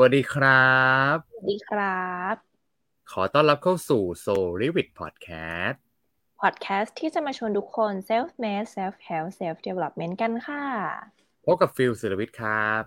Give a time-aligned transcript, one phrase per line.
[0.00, 0.72] วัสดีครั
[1.14, 2.34] บ สวัสดีครับ
[3.12, 5.76] ขอต้อนรับเข้าสู่ Soul r e v i t Podcast
[6.40, 10.64] พอดแคสต์ที่จะมาชวนทุกคน self made self help self development กันค่ะ
[11.44, 12.82] พบกับฟิลศิลวิทย์ครับ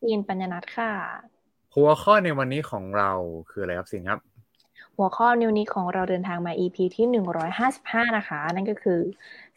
[0.00, 0.92] ซีนปัญญนัทค่ะ
[1.74, 3.10] หัวข้อในวันนี้ของเรา
[3.50, 4.18] คืออะไรครับสินครับ
[4.96, 7.06] หัวข้อนิวนี้ของเราเดินทางมา EP ที่
[7.62, 9.00] 155 นะคะ นั่นก็คือ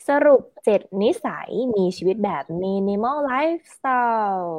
[0.07, 4.55] สรุป 7 นิสัยมีชีวิตแบบ minimal lifestyle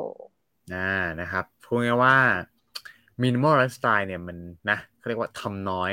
[0.74, 2.16] อ่านะครับ พูดง่ายๆว่า
[3.22, 4.36] minimal lifestyle เนี่ยมัน
[4.70, 5.92] นะเขาเรียกว่าทำน้อย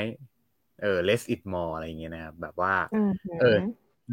[0.82, 3.56] เออ less is more อะไรอย่างเงี้ยนะครับแบบว่าอือหือเออ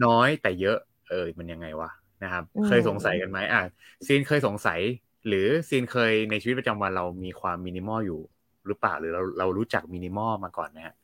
[0.06, 0.78] น้อยแต่เยอะ
[1.10, 1.90] เออ มันยังไงวะ
[2.24, 3.62] นะครับอืมเคยสงสัยกันไหมอะ
[4.08, 4.80] ซีนเคยสงสัย
[5.28, 8.22] หรือซีนเคยในชีวิตประจำวันเรามีความมินิมอลอยู่
[8.68, 10.96] หรือเปล่าหรือเราเรารู้จักมินิมอลมาก่อนไหมฮะ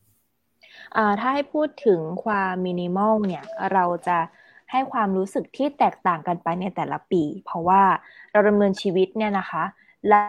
[0.96, 4.18] อ่าถ้าให้พูดถึงความมินิมอลเนี่ย เราจะ
[4.72, 7.82] ให้ความรู้สึกที่แตกต่างกันไปในแต่ละปี เพราะว่า
[8.32, 9.64] เราดำเนินชีวิตเนี่ยนะคะ
[10.10, 10.24] และ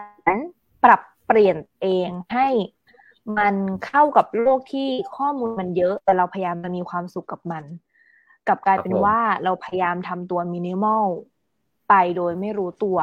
[0.83, 2.47] ปรับเปลี่ยนเองให้
[3.37, 3.55] มัน
[3.85, 7.63] เข้ากับโลกที่ข้อมูลมันเยอะ แต่เราพยายามจะมีความสุขกับมัน
[8.47, 11.05] กลับกลายเป็นครับผมว่าเราพยายามทำตัวมินิมอล
[11.89, 12.97] ไปโดยไม่รู้ตัว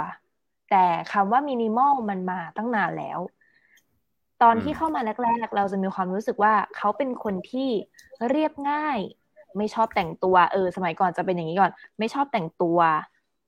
[0.70, 3.18] แต่คำว่ามินิมอลมันมาตั้งนานแล้ว
[4.42, 7.70] ตอนที่เข้ามาแรก ๆ เราจะมีความรู้สึกว่าเขาเป็นคนที่
[8.30, 8.98] เรียบง่าย
[9.56, 12.78] ไม่ชอบแต่งตัว เออ สมัยก่อนจะเป็นอย่างนี้ก่อน ไม่ชอบแต่งตัว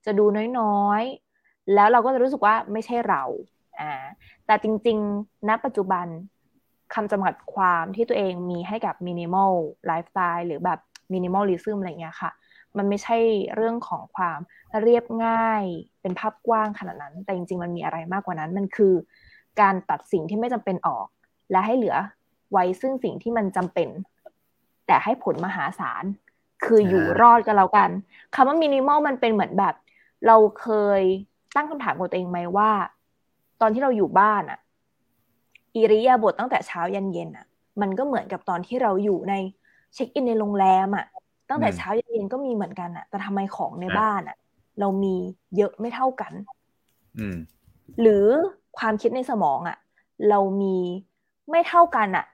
[0.07, 0.25] จะดู
[0.59, 1.28] น้อยๆ
[1.75, 3.23] แล้วเราก็จะรู้สึกว่าไม่ใช่เรา
[3.81, 3.93] อ่า
[4.47, 6.07] แต่จริงๆณปัจจุบัน
[6.95, 9.53] คำจำกัดความที่ตัวเองมีให้กับมินิมอล
[9.87, 10.79] ไลฟ์สไตล์หรือแบบ
[11.13, 12.31] minimalism อะไรเงี้ยค่ะ
[12.77, 13.19] มันไม่ใช่
[13.55, 14.39] เรื่องของความ
[14.83, 15.65] เรียบง่าย
[16.01, 18.95] เป็นภาพกว้างขนาดนั้น แต่จริง ๆ มันมีอะไรมากกว่านั้นมันคือ
[19.61, 21.07] การตัดสิ่งที่ไม่จำเป็นออก
[21.51, 21.97] และให้เหลือ
[22.53, 23.89] ไว้ซึ่งสิ่งที่มันจำเป็น
[24.87, 26.05] แต่ให้ผลมหาศาล
[26.65, 27.91] คืออยู่อ่ารอดกันแล้วกัน
[28.35, 29.75] คำว่ามินิมอลมันเป็นเหมือนแบบ
[30.27, 30.69] เราเค
[31.01, 31.03] ย
[31.57, 32.71] ตั้งคำถามกับตัวเองไหมว่า
[33.61, 34.59] ตอนที่เราอยู่บ้านอะ
[35.77, 37.47] อิริยาบถตั้งแต่เช้ายันเย็นอะ
[37.81, 39.35] มันก็เหมือนกับตอนที่เราอยู่ใน
[39.95, 41.07] เช็คอินในโรงแรมอะ
[41.49, 44.37] ตั้งแต่อืมเช้ายันเย็นก็มีเหมือนกันอะแต่ทำไมของในอ่าบ้านอะ
[44.81, 45.15] เรามี
[45.57, 46.33] เยอะไม่เท่ากัน
[47.19, 47.37] อืม
[48.01, 48.27] หรือ
[48.79, 49.77] ความคิดในสมองอะ
[50.29, 50.77] เรามี
[51.51, 52.25] ไม่เท่ากันอะ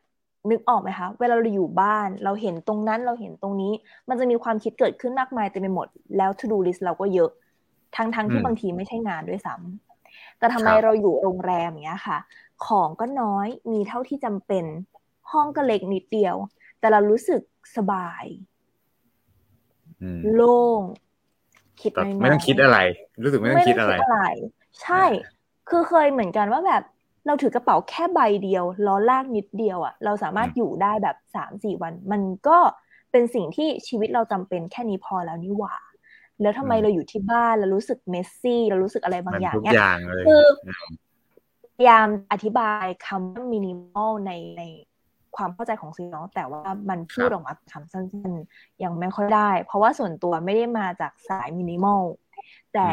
[0.51, 3.73] นึกออกไหมคะเวลาเราอยู่บ้านเราเห็นตรงนั้นเราเห็นตรงนี้
[4.09, 5.87] มันจะมีความคิดเกิดขึ้นมากมายเต็มไปหมด
[6.17, 7.31] แล้ว to do list เราก็เยอะ
[7.97, 12.19] ทั้งทั้งที่อืมบางทีไม่ใช่งานด้วยซ้ำแต่ทำไมครับเราอยู่โรงแรมอย่างเงี้ยค่ะ
[12.67, 14.65] ของก็น้อยมีเท่าที่จำเป็น
[15.31, 16.37] ห้องก็เล็กนิดเดียว
[16.79, 17.41] แต่เรารู้สึก
[17.77, 18.25] สบาย
[20.03, 20.83] อืมโล่ง
[21.81, 22.79] คิดแบบน้อยๆไม่ต้องคิดอะไร
[23.23, 24.19] รู้สึกไม่ต้องคิดอะไร
[24.83, 25.05] ใช่
[25.69, 26.83] คือเคยเหมือนกันว่าแบบ
[27.27, 32.59] เราถือกระเป๋าแค่ใบเดียวล้อลากนิดเดียวอะ่ะ เราสามารถอืมอยู่ได้แบบสามสี่วัน มันก็
[33.11, 35.75] เป็นสิ่งที่ชีวิตเราจำเป็นแค่นี้พอแล้วนี่หว่า
[36.41, 40.45] แล้วทำไมเราอยู่ที่บ้านเรารู้สึกเมสซี่ เรารู้สึกอะไรบางมันอย่างทุกเนี่ยอย่างเลยคือ
[41.77, 44.63] พยายามอธิบายคำว่ามินิมอลในใน
[45.37, 52.03] ความเข้าใจของซีน้องแต่ว่ามันพูดออกมาคำสั้นๆยังไม่ค่อยได้ เพราะว่าส่วนตัวไม่ได้มาจากสายมินิมอล
[52.75, 52.89] แต่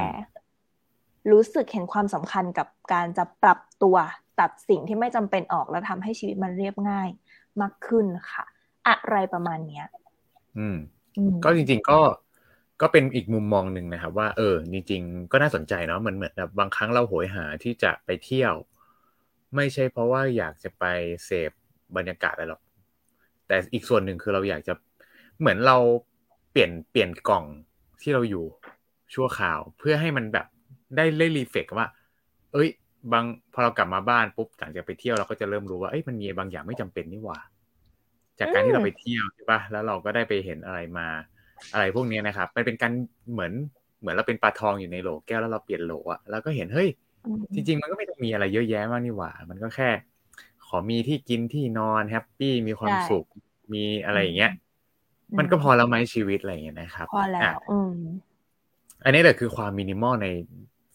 [1.31, 3.95] รู้สึกเห็นความสำคัญกับการจะปรับตัว
[4.39, 7.09] ตัดสิ่งที่ไม่จำเป็นออกแล้วทำให้ชีวิตมันเรียบง่าย
[7.61, 8.45] มากขึ้นค่ะ
[8.87, 9.85] อะไรประมาณเนี้ย
[10.57, 10.77] อืม
[11.17, 11.99] อืมก็จริง ๆ ก็
[12.81, 18.53] ก็เป็นอีกมุมมองหนึ่งนะครับ ว่าเออจริง ๆ ก็น่าสนใจเนาะมือนเหมือนแบบบางครั้งเราโหยหาที่จะไปเที่ยว
[19.55, 20.85] ไม่ใช่เพราะว่าอยากจะไป
[21.25, 21.51] เสพ
[21.95, 22.61] บรรยากาศอะไรหรอก
[23.47, 24.73] แต่อีกส่วนหนึ่งคือเราอยากจะ
[25.39, 25.77] เหมือนเรา
[26.51, 27.45] เปลี่ยนเปลี่ยนกล่อง
[28.01, 28.45] ที่เราอยู่
[29.13, 30.47] ชั่วคราว เพื่อให้มันแบบ
[30.97, 31.87] ได้เล่รีเฟกว่า
[32.53, 32.69] เอ้ย
[33.13, 37.39] บางพอเรากลับมาบ้านปุ๊บหลังจากไปเที่ยวเราก็จะเริ่มรู้ว่าเอ้ยมันมีบางอย่างไม่จำเป็นนี่หว่า
[38.39, 41.07] จากการที่เราไปเที่ยวใช่ปะแล้วเราก็ได้ไปเห็นอะไรมา
[41.73, 42.91] อะไรพวกเนี้ยนะครับ มันเป็นการ
[43.31, 43.53] เหมือน
[43.99, 46.89] เหมือนเราเป็นปลาทองอยู่ในโหลแก้วแล้วเราเปลี่ยนโหลอะแล้วก็เห็นเฮ้ย
[47.25, 49.89] อืมจริง ๆ มันก็ไม่ต้องมีอะไรเยอะแยะมากนี่หว่า มันก็แค่
[50.67, 53.25] ขอมีที่กินที่นอนแฮปปี้มีความใช่สุข
[53.73, 54.51] มีอะไรอย่างเงี้ย
[55.31, 57.97] อืมมันก็พอแล้วไหมชีวิตอะไรอย่างเงี้ยนะครับพอแล้ะวอืม
[59.03, 60.27] อันนี้แหละคือความมินิมอลใน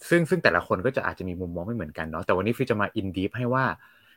[0.08, 3.64] ซึ่งซึ่งแต่ละคนก็จะอาจจะมีมุมมองไม่เหมือนกันเนาะแต่วันนี้ฟิวจะมา in-depth ให้ว่า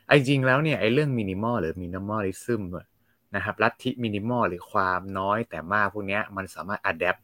[0.06, 2.62] ไอ้จริงแล้วเนี่ยไอ้เรื่องมินิมอลหรือ minimalism
[3.36, 7.16] นะครับลัทธิมินิมอลหรือความน้อยแต่มากพวกเนี้ยมันสามารถ adapt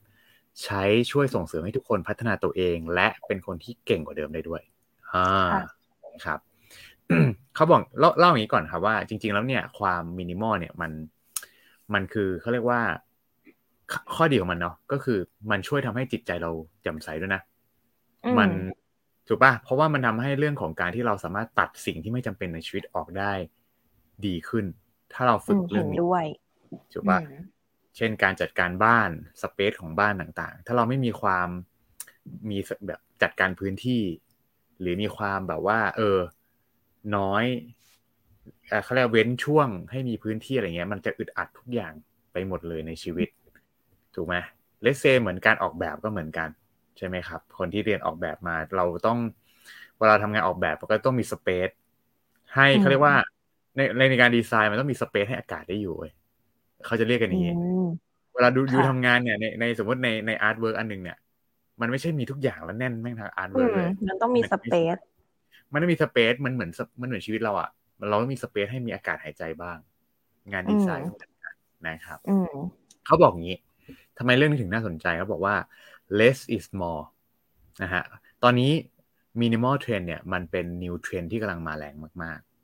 [0.65, 4.63] ใช้ช่วยส่งเสริมให้ทุกคนพัฒนาตัวเอง และเป็นคนที่เก่งกว่าเดิมได้ด้วย
[5.13, 5.65] อ่าค่ะ
[6.25, 6.41] ครับ
[7.55, 10.93] เขาบอกเล่าเล่าอย่างนี้ก่อนครับว่า จริง ๆ แล้วเนี่ยความมินิมอลเนี่ยมัน
[11.95, 12.81] มันคือเขาเรียกว่า
[13.93, 15.19] ข้อข้อดีของมันเนาะก็คือ
[15.51, 16.51] มันช่วยทำให้จิตใจเรา
[16.83, 17.43] แจ่มใสด้วยนะ
[18.25, 18.51] อืมมัน
[19.29, 23.33] ถูกป่ะเพราะว่ามันทำให้เรื่องของการที่เราสามารถตัดสิ่งที่ไม่จำเป็นในชีวิตออกได้
[24.27, 24.65] ดีขึ้น
[25.13, 26.25] ถ้าเราฝึอืกมเรื่เห็องนนี้ด้วย
[26.93, 27.33] ถูกป่ะอืม
[27.97, 29.11] เช่นการจัดการบ้าน
[29.43, 31.49] สเปซของบ้านต่างๆ ถ้าเราไม่มีความ
[32.51, 34.03] มีแบบจัดการพื้นที่
[34.81, 36.19] หรือมีความแบบว่า เออ
[37.17, 37.45] น้อย
[38.85, 41.93] เขาเรียกเว้นช่วงให้มีพื้นที่อะไรเงี้ย มันจะอึดอัดทุกอย่าง
[42.33, 43.29] ไปหมดเลยในชีวิต
[44.15, 44.35] ถูกไหม
[44.83, 46.49] เลเซเหมือนการออกแบบก็เหมือนกัน
[46.99, 49.19] ใช่ไหมครับ คนที่เรียนออกแบบมาเราต้อง
[49.99, 51.69] เวลาทำงานออกแบบก็ต้องมีสเปซ
[52.55, 53.17] ให้เขาเรียกว่า
[53.77, 53.81] ใน
[54.11, 55.95] ในการดีไซน์มันต้องมี space ให้อากาศได้อยู่
[56.87, 57.55] เขาจะเรียกกันอย่างนี้
[58.35, 61.19] เวลาดูดูทำงานเนี่ยในในสมมติในใน artwork อันหนึ่งเนี่ย
[61.81, 64.97] มันไม่ใช่มีทุกอย่างแล้วแน่นแม่งทั้ง artwork เลยมันต้องมี space
[65.73, 66.71] มันต้องมี space มันเหมือน
[67.01, 67.69] มันเหมือนชีวิตเราอะ
[68.09, 69.77] เราต้องมี space ให้มีอากาศหายใจบ้าง
[70.53, 71.11] งานดีไซน์
[71.87, 72.19] นะครับ
[73.07, 73.57] เขาบอกงี้
[74.19, 75.55] ทำไมเรื่องนี้ถึงน่าสนใจเขาบอกว่า
[76.19, 77.03] less is more
[77.83, 78.03] นะฮะ
[78.43, 78.73] ตอนนี้
[79.41, 82.56] minimal trend เนี่ย มันเป็น new trend ที่กำลังมาแรงมากๆ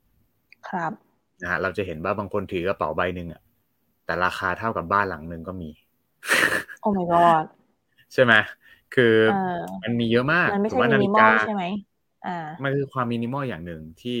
[0.69, 0.91] ครับ
[1.41, 3.41] นะฮะเราจะเห็นว่าบางคนถือกระเป๋าใบหนึ่งอะ
[4.05, 5.69] แต่ราคาเท่ากับบ้านหลังหนึ่งก็มี
[6.81, 7.45] โอ้ my god
[8.13, 8.33] ใช่ไหม
[8.95, 9.13] คือ
[9.83, 11.63] มันมีเยอะมากมันไม่ใช่มินิมอลใช่ไหม
[12.27, 14.19] อ่า มันคือความมินิมอลอย่างหนึ่งที่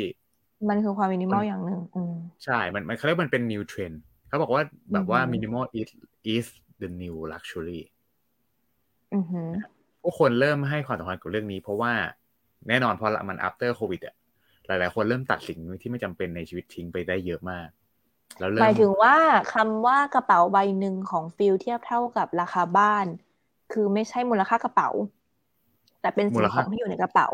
[0.69, 1.81] มันคือความมินิมอลอย่างหนึ่ง
[2.45, 3.95] ใช่ มันมันเขาเรียกมันเป็น new trend
[4.27, 4.63] เขาบอกว่า
[4.93, 5.89] แบบว่า minimal is
[6.35, 6.47] is
[6.81, 7.81] the new luxury
[10.01, 11.93] ผู้คนเริ่มให้ความสำคัญกับเรื่องนี้ เพราะว่า
[12.67, 14.15] แน่นอนพอมัน after covid อะ
[14.67, 17.67] หลาย ๆ คนเริ่มตัดสิ่งที่ไม่จำเป็นในชีวิตทิ้งไปได้เยอะมาก
[18.39, 19.15] แล้วหมายถึงว่า
[19.53, 23.05] คำว่ากระเป๋าใบหนึ่งของฟิลเทียบเท่ากับราคาบ้าน
[23.73, 24.89] คือไม่ใช่มูลค่ากระเป๋า
[26.01, 27.27] แต่เป็นสิ่งของที่อยู่ในกระเป๋า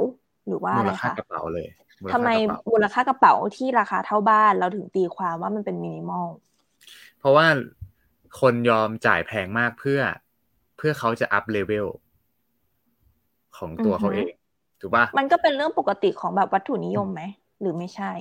[0.47, 1.67] หรือว่าอะไรคะมูลค่ากระเป๋าเลย
[2.13, 2.29] ทำไม
[2.71, 6.27] มูลค่ากระเป๋าที่ราคาเท่าบ้านเราถึงตีความว่ามันเป็นมินิมอล
[7.19, 7.47] เพราะว่า
[8.39, 10.01] คนยอมจ่ายแพงมากเพื่อ
[10.77, 11.87] เพื่อเขาจะอัพเลเวล
[13.57, 14.33] ของตัวเขาเอง
[14.81, 17.21] ถูกปะมันก็เป็นเรื่องปกติของแบบวัตถุนิยมไหม
[17.61, 18.11] หรือไม่ใช่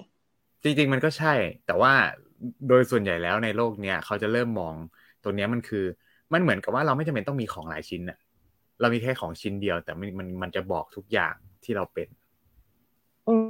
[0.63, 1.35] จริง ๆ มันก็ใช่
[1.67, 1.93] แต่ว่า
[2.69, 4.75] โดยส่วนใหญ่แล้วในโลกเนี้ยเขาจะเริ่มมอง
[5.23, 5.85] ตรงนี้มันคือ
[6.33, 8.19] มันเหมือนกับว่าเราไม่จำเป็นต้องมีของหลายชิ้นอะ
[8.81, 11.35] เรามีแค่ของชิ้นเดียว แต่มันมันมันจะบอกทุกอย่าง
[11.65, 12.09] ที่เราเป็น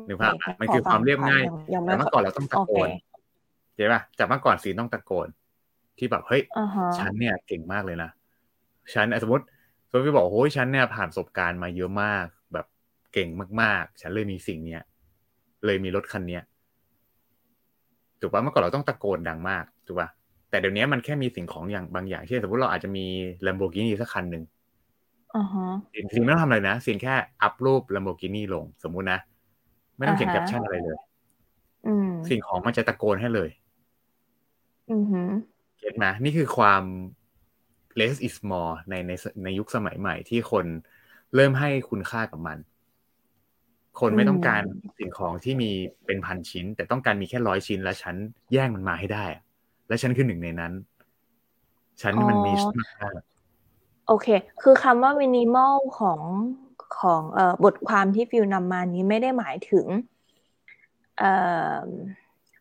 [0.09, 1.45] นึกภาพมันคือความเรียบง่าย
[1.85, 2.89] แต่เมื่อก่อนเราต้องตะโกน
[3.77, 5.29] ใช่ป่ะจากเมื่อก่อนสีต้องตะโกน
[5.99, 6.43] ที่แบบเฮ้ย
[6.99, 8.11] ฉันเนี่ยเก่งมากเลยนะ
[8.95, 9.45] ฉันสมมติ
[9.91, 12.38] สมมติบอกโอ้ยฉันเนี่ยผ่านประสบการณ์มาเยอะมากแบบ
[13.13, 13.29] เก่ง
[13.61, 14.83] มากๆ ฉันเลยมีสิ่งเนี้ย
[15.65, 16.43] เลยมีรถคันเนี้ย
[18.21, 20.09] ถูกป่ะเมื่อก่อนเราต้องตะโกนดังมากถูกป่ะ
[20.51, 23.05] แต่เดี๋ยวนี้มันแค่มีสิ่งของอย่างบางอย่างเช่นสมมติเราอาจจะมี
[23.47, 24.45] Lamborghini สักคันหนึ่ง
[26.15, 29.21] สิ่งไม่ต้องทำอะไรนะสิ่งแค่อัพรูป Lamborghini ลง สมมุตินะ
[29.97, 30.99] ไม่ต้องเขียนแคปชั่นอะไรเลย
[32.29, 33.51] สิ่งของมันจะตะโกนให้เลย
[34.91, 35.05] อือ
[35.79, 36.83] get ไหมนี่คือความ
[37.99, 39.13] less is more ในใน
[39.45, 40.67] ในยุคสมัยใหม่ที่คน
[41.35, 42.59] เริ่มให้คุณค่ากับมัน
[44.01, 44.63] คนไม่ต้องการ
[44.99, 45.71] สิ่งของที่มี
[46.07, 48.15] เป็นพันชิ้น แต่ต้องการมีแค่ร้อยชิ้น แล้วฉัน
[48.53, 49.25] แย่งมันมาให้ได้
[49.89, 50.73] และฉันคือหนึ่งในนั้น
[52.03, 53.13] ฉันมันมีมาก
[54.09, 54.29] โอเค
[54.63, 56.21] คือคำว่ามินิมอลของ
[57.01, 57.23] ของ
[57.65, 59.87] บทความที่ฟิลนำมานี้ไม่ได้หมายถึง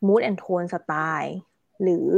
[0.06, 1.36] mood and tone สไตล์
[1.84, 2.10] หรือ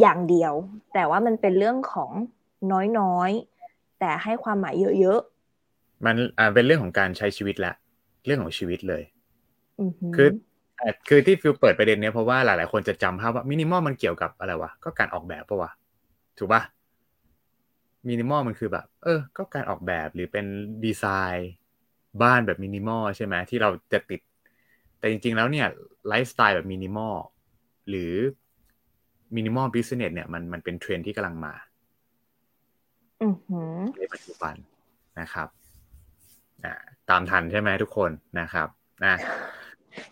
[0.00, 0.52] อย่างเดียว
[0.94, 2.10] แต่ว่ามันเป็นเรื่องของ
[2.98, 5.35] น้อยๆ แต่ให้ความหมายเยอะๆ
[6.04, 7.72] มันอ่าเป็นเรื่องของการใช้ชีวิตละ
[8.26, 9.02] เรื่องของชีวิตเลย
[10.14, 10.28] คือ
[11.08, 15.70] คือที่ฟิลเปิดประเด็นเนี้ยเพราะว่าหลายๆ คนจะจำภาพว่ามินิมอลมันเกี่ยวกับอะไรวะก็การออกแบบปะวะ
[16.38, 16.62] ถูกปะ
[18.08, 20.46] มินิมอลมันคือแบบ เออ ก็การออกแบบหรือเป็น
[20.84, 21.50] ดีไซน์
[22.22, 24.20] บ้านแบบมินิมอลใช่ไหมที่เราจะติด
[24.98, 25.66] แต่จริง ๆ แล้วเนี่ย
[26.08, 27.14] ไลฟ์สไตล์แบบมินิมอล
[27.88, 28.12] หรือ
[29.36, 31.54] minimal business เนี่ยมันมันเป็นเทรนด์ที่กำลังมา
[33.96, 34.54] ในปัจจุบัน
[35.20, 35.65] นะครับอ่า
[37.10, 38.10] ตามทันใช่ไหมทุกคน
[38.40, 38.68] นะครับ
[39.04, 39.14] นะ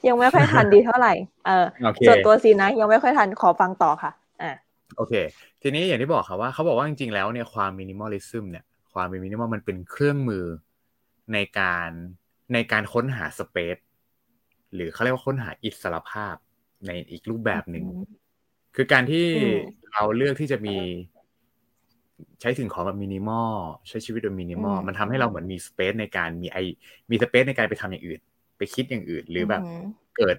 [0.07, 1.15] ยังไม่ค่อยทันดีเท่าไหร่
[1.47, 1.67] เออ
[2.07, 4.11] ส่วนตัวซีนะยังไม่ค่อยทันขอฟังต่อค่ะ
[4.43, 4.53] อ่า
[4.97, 5.15] โอเค
[5.63, 10.45] ทีนี้อย่างที่บอกครับว่าเขาบอกว่าจริงๆแล้วเนี่ยความ minimalism เนี่ยความเป็นมินิมอลมันเป็นเครื่องมือ
[11.33, 11.91] ในการ
[12.53, 13.77] ในการค้นหา space
[14.75, 16.35] หรือเขาเรียกว่าค้นหาอิสรภาพ
[16.87, 17.85] ในอีกรูปแบบหนึ่ง
[18.77, 19.27] คือการที่
[19.93, 20.77] เราเลือกที่จะมี
[22.41, 23.53] ใช้สิ่งของแบบมินิมอล
[23.89, 26.59] ใช้ชีวิตแบบมินิมอลมันทำให้เราเหมือนมีสเปซในการมีไอ
[27.11, 28.21] มีสเปซในการไปทำอย่างอื่น
[28.59, 29.63] ไปคิดอย่างอื่น หรือแบบ
[30.17, 30.37] เกิด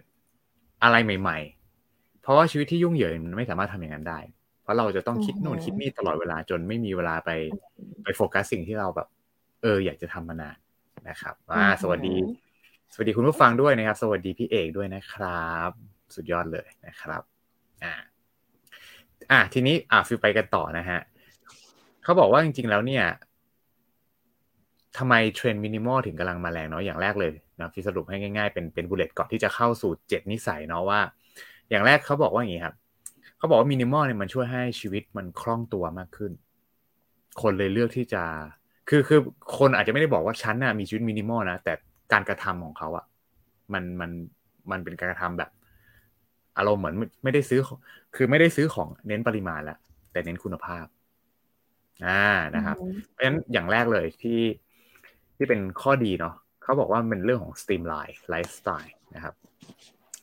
[0.83, 1.39] อะไรใหม่
[1.81, 4.19] ๆ เพราะว่าชีวิตที่ยุ่งเหยิงมันไม่สามารถทำอย่างนั้นได้
[4.63, 7.29] เพราะเราจะต้องคิดโน่นคิดนี่ตลอดเวลาจนไม่มีเวลาไป
[8.03, 9.07] ไปโฟกัสสิ่งที่เราแบบ
[9.61, 10.57] เออ อยากจะทำมานาน
[11.09, 12.15] นะครับอ่าสวัสดี
[12.93, 15.71] สวัสดีคุณผู้ฟังด้วยนะครับ สวัสดีพี่เอกด้วยนะครับ
[16.15, 17.21] สุดยอดเลยนะครับ
[17.83, 17.93] อ่า
[19.31, 20.99] อ่าทีนี้อ่าฟิวไปกันต่อนะฮะ
[22.05, 23.05] เขาบอกว่าจริง ๆ แล้วเนี่ย
[24.97, 30.99] ทำไมเทรนด์มินิมอลถึงกำลังมาแรงเนาะอย่างแรกเลยนะที่สรุปให้ง่ายๆ เป็นเป็น bullet ก่อนที่จะเข้าสู่เจ็ดนิสัยเนาะว่า
[31.69, 32.75] อย่างแรกเขาบอกว่าอย่างนี้ครับ
[33.37, 36.31] เขาบอกว่ามินิมอลเนี่ยมันช่วยให้ชีวิตมันคล่องตัวมากขึ้น
[37.41, 38.23] คนเลยเลือกที่จะ
[38.89, 39.19] คือคือ
[39.57, 41.73] คนอาจจะไม่ได้บอกว่าฉันน่ะมีชีวิตมินิมอลนะแต่
[42.13, 43.05] การกระทำของเขาอะ
[43.73, 44.11] มันมัน
[44.71, 45.49] มันเป็นการกระทำแบบ
[46.57, 47.59] อารมณ์เหมือนไม่ได้ซื้อ
[48.15, 49.77] คือไม่ได้ซื้อของเน้นปริมาณแล้ว
[50.11, 50.85] แต่เน้นคุณภาพ
[52.07, 52.25] อ่า
[52.55, 52.77] นะครับ
[53.11, 54.41] เพราะฉะนั้นอย่างแรกเลยที่
[55.35, 59.35] ที่เป็นข้อดีเนาะเขาบอกว่าเป็นเรื่องของ streamline lifestyle นะครับ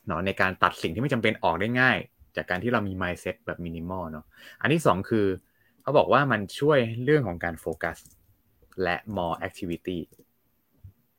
[0.07, 1.97] เนาะในการตัดสิ่งที่ไม่จำเป็นออกได้ง่าย
[2.35, 4.25] จากการที่เรามี mindset แบบมินิมอลเนาะ
[4.61, 5.27] อันที่สองคือ
[5.81, 7.97] เขาบอกว่ามันช่วยเรื่องของการโฟกัส
[8.83, 9.99] และ more activity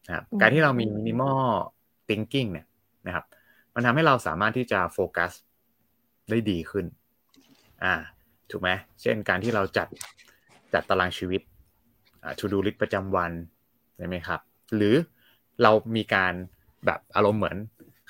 [0.06, 1.44] นะครับการที่เรามี minimal
[2.08, 2.66] thinking เนี่ย
[3.06, 3.24] นะครับ
[3.74, 5.32] มันทำให้เราสามารถที่จะโฟกัส
[6.30, 6.86] ได้ดีขึ้น
[7.84, 7.94] อ่า
[8.50, 8.70] ถูกไหม
[9.02, 9.88] เช่นการที่เราจัด
[10.74, 11.40] จัดตารางชีวิต
[12.22, 13.32] อ่า to do list ประจำวัน
[13.96, 14.40] ใช่ไหมครับ
[14.76, 14.94] หรือ
[15.62, 16.34] เรามีการ
[16.86, 17.56] แบบอารมณ์เหมือน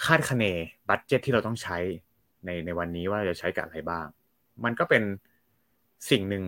[0.05, 0.45] คาดคะเน
[0.89, 1.77] บัตเจ็ตที่เราต้องใช้
[2.45, 4.07] ในในวันนี้ว่าจะใช้กับอะไรบ้าง
[4.65, 5.03] มันก็เป็น
[6.11, 6.45] สิ่งหนึ่ง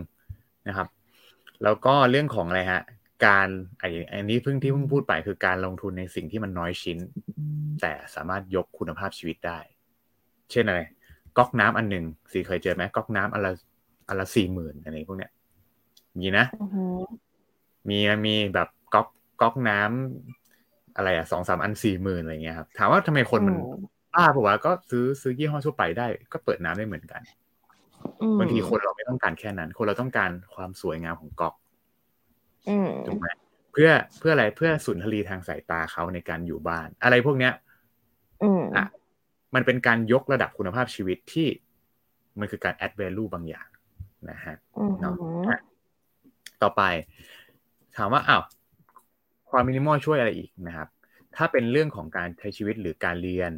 [0.68, 0.88] นะครับ
[1.62, 2.82] แล้วก็เรื่องของอะไรฮะ
[3.26, 3.48] การ
[3.80, 3.86] อั
[4.24, 6.98] นนี้เพิ่งที่เพิ่งพูดไปคือการลงทุนในสิ่งที่มันน้อยชิ้น
[7.82, 9.58] แต่สามารถยกคุณภาพชีวิตได้
[10.50, 10.80] เช่นอะไร
[11.38, 13.52] ก๊อกน้ำอันหนึ่งสีเคยเจอไหมก๊อกน้ำอันละ
[14.08, 15.32] อันละสี่หมื่นอะไรพวกเนี้ย
[16.20, 16.46] มีนะ
[17.88, 19.08] มีมีแบบก๊อก
[19.40, 23.56] ก๊อกน้ำอะไรอะสองสามอันสี่หมื่นอะไรเงี้ยครับถามว่าทำไมคนมัน
[24.14, 27.22] บ้าเพราะว่าก็ซื้อซื้อยี่ห้อทั่วไปได้ ก็เปิดน้ำได้เหมือนกัน
[28.38, 31.54] บางทีคนเราไม่ต้องการแค่นั้น คนเราต้องการความสวยงามของก๊อก
[33.06, 33.26] ถูกไหม
[33.72, 37.52] เพื่อเพื่ออะไรเพื่อสุนทรีทางสายตาเขาในการอยู่บ้าน อะไรพวกเนี้ย
[38.76, 38.84] อะ
[39.54, 41.48] มันเป็นการยกระดับคุณภาพชีวิตที่
[42.38, 43.68] มันคือการ add value บางอย่าง
[44.30, 44.56] นะฮะ
[45.00, 45.14] เนาะ
[46.62, 46.82] ต่อไป
[47.96, 48.42] ถามว่าอ้าว
[49.50, 50.88] ความมินิมอลช่วยอะไรอีกนะครับ
[51.36, 53.50] ถ้าเป็นเรื่องของการใช้ชีวิตหรือการเรียน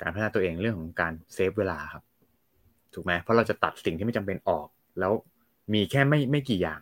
[0.00, 2.02] การพัฒนาตัวเองเรื่องของการ save เวลาครับ
[2.94, 4.66] ถูกไหมเพราะเราจะตัดสิ่งที่ไม่จำเป็นออก
[5.00, 5.12] แล้ว
[5.74, 6.80] มีแค่ไม่ไม่กี่อย่าง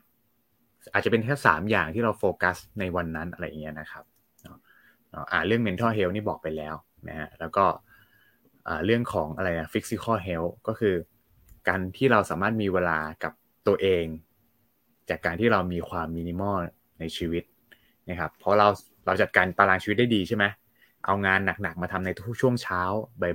[0.92, 4.04] อาจจะเป็นแค่สามอย่างที่เราโฟกัสในวันนั้นอะไรอย่างเงี้ยนะครับ
[5.30, 6.74] อ่าเรื่อง mental health นี่บอกไปแล้ว
[7.08, 7.64] นะฮะแล้วก็
[8.84, 10.94] เรื่องของอะไรนะ physical health ก็คือ
[11.68, 13.32] การที่เราสามารถมีเวลากับ
[13.66, 14.04] ตัวเอง
[15.10, 16.58] จากการที่เรามีความมินิมอล
[17.00, 17.42] ในชีวิต
[18.08, 18.68] นะครับเพราะเรา
[19.06, 20.44] เราจัดการตารางชีวิตได้ดีใช่ไหม
[21.06, 22.80] เอางานหนักๆมาทำในทุกช่วงเช้า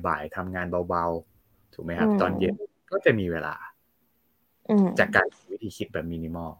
[0.07, 2.55] บ่ายๆทำงานเบาๆ ถูกไหมครับ ตอนเย็น
[2.91, 3.55] ก็จะมีเวลา
[4.99, 6.51] จากการวิธีคิดแบบมินิมอล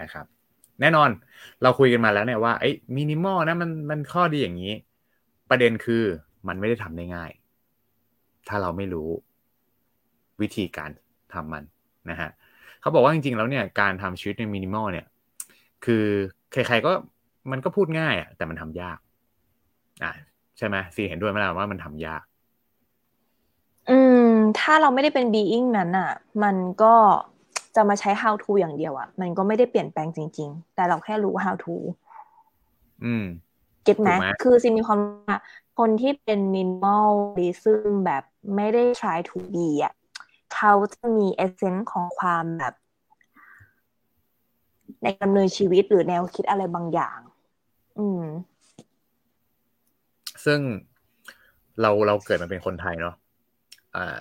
[0.00, 0.26] นะครับ
[0.80, 1.10] แน่นอน
[1.62, 4.74] เราคุยกันมาแล้วเนี่ยว่าไอ้มินิมอลนะมันมันข้อดีอย่างนี้
[5.50, 6.04] ประเด็นคือ
[6.48, 7.30] มันไม่ได้ทำได้ง่าย
[8.48, 9.10] ถ้าเราไม่รู้
[10.40, 10.90] วิธีการ
[11.34, 11.64] ทำมัน
[12.10, 12.30] นะฮะ
[12.80, 15.06] เขาบอกว่าจริงๆแล้วเนี่ยการทำชีวิตในมินิมอลเนี่ย
[15.84, 16.04] คือ
[16.52, 16.92] ใครๆก็
[17.50, 18.98] มันก็พูดง่ายอะแต่มันทำยาก
[20.02, 20.12] อ่า
[20.58, 22.22] ใช่ไหมซีเห็นด้วยไหมล่ะว่ามันทำยาก
[23.90, 26.94] อืม ถ้าเราไม่ได้เป็น being นั้นอะ มันก็
[27.76, 31.76] จะมาใช้ how to อย่างเดียวอะ มันก็ไม่ได้เปลี่ยนแปลงจริง ๆ แต่เราแค่รู้ how to
[33.04, 33.24] อืม
[33.84, 35.36] get ไหมคือซีมีความว่า
[35.78, 38.24] คนที่เป็น minimalism แบบ
[38.56, 39.92] ไม่ได้ try to be อะ
[40.54, 42.74] เขาจะมี essence ของความแบบ
[45.02, 47.18] ในดำเนินชีวิตหรือแนวคิดอะไรบางอย่าง
[47.98, 48.24] อืม
[50.44, 50.60] ซึ่ง
[51.80, 53.14] เราเราเกิดมาเป็นคนไทยเนาะ
[53.96, 54.18] อ่า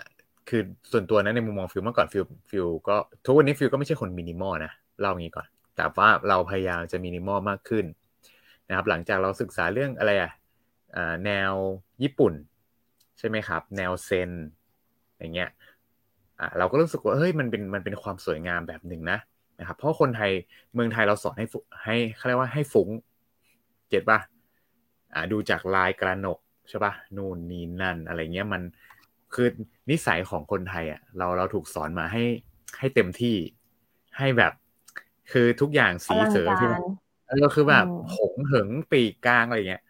[0.50, 2.96] คือส่วนตัวนั้นในมุมมองฟิลเมื่อก่อนฟิลฟิลก็
[3.26, 7.86] ทุกวันนี้ฟิลก็ไม่ใช่คนมินิมอลนะเล่างี้ก่อน แต่ว่าเราพยายามจะมินิมอลมากขึ้น
[8.70, 10.32] นะครับ หลังจากเราศึกษาเรื่องอะไรอะ
[11.26, 11.54] แนว
[12.04, 12.34] ญี่ปุ่น
[13.18, 14.30] ใช่ไหมครับ แนวเซน
[15.18, 15.50] อย่างเงี้ย
[16.40, 19.20] อ่าเราก็รู้สึกว่าเฮ้ยมันเป็นมันเป็นความสวยงามแบบหนึ่งนะ
[19.60, 20.32] นะครับเพราะคนไทย
[20.74, 21.46] เมืองไทยเราสอนให้
[21.86, 22.90] ให้เขาเรียกว่าให้ฟุ้ง
[23.90, 24.20] เจ็ดป่ะ
[25.14, 28.62] อ่าดูจากลายกระหนกใช่ป่ะนู่นนี่นั่นอะไรเงี้ยมัน
[29.34, 29.48] คือ
[29.90, 32.24] นิสัยของคนไทยอะเราเราถูกสอนมาให้
[32.80, 33.36] ให้เต็มที่
[34.18, 34.54] ให้แบบ
[35.32, 36.74] คือทุกอย่างสีเสือคือ
[37.46, 39.84] ก็คือแบบหงเหิงปีกกลางอะไรเงี้ย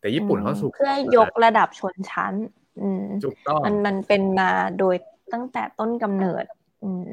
[0.00, 2.34] แต่ญี่ปุ่นเขาสุกเพื่อยกระดับชนชั้น
[2.80, 4.96] อืมถูกต้องมันมันเป็นมาโดย
[5.32, 6.44] ตั้งแต่ต้นกำเนิด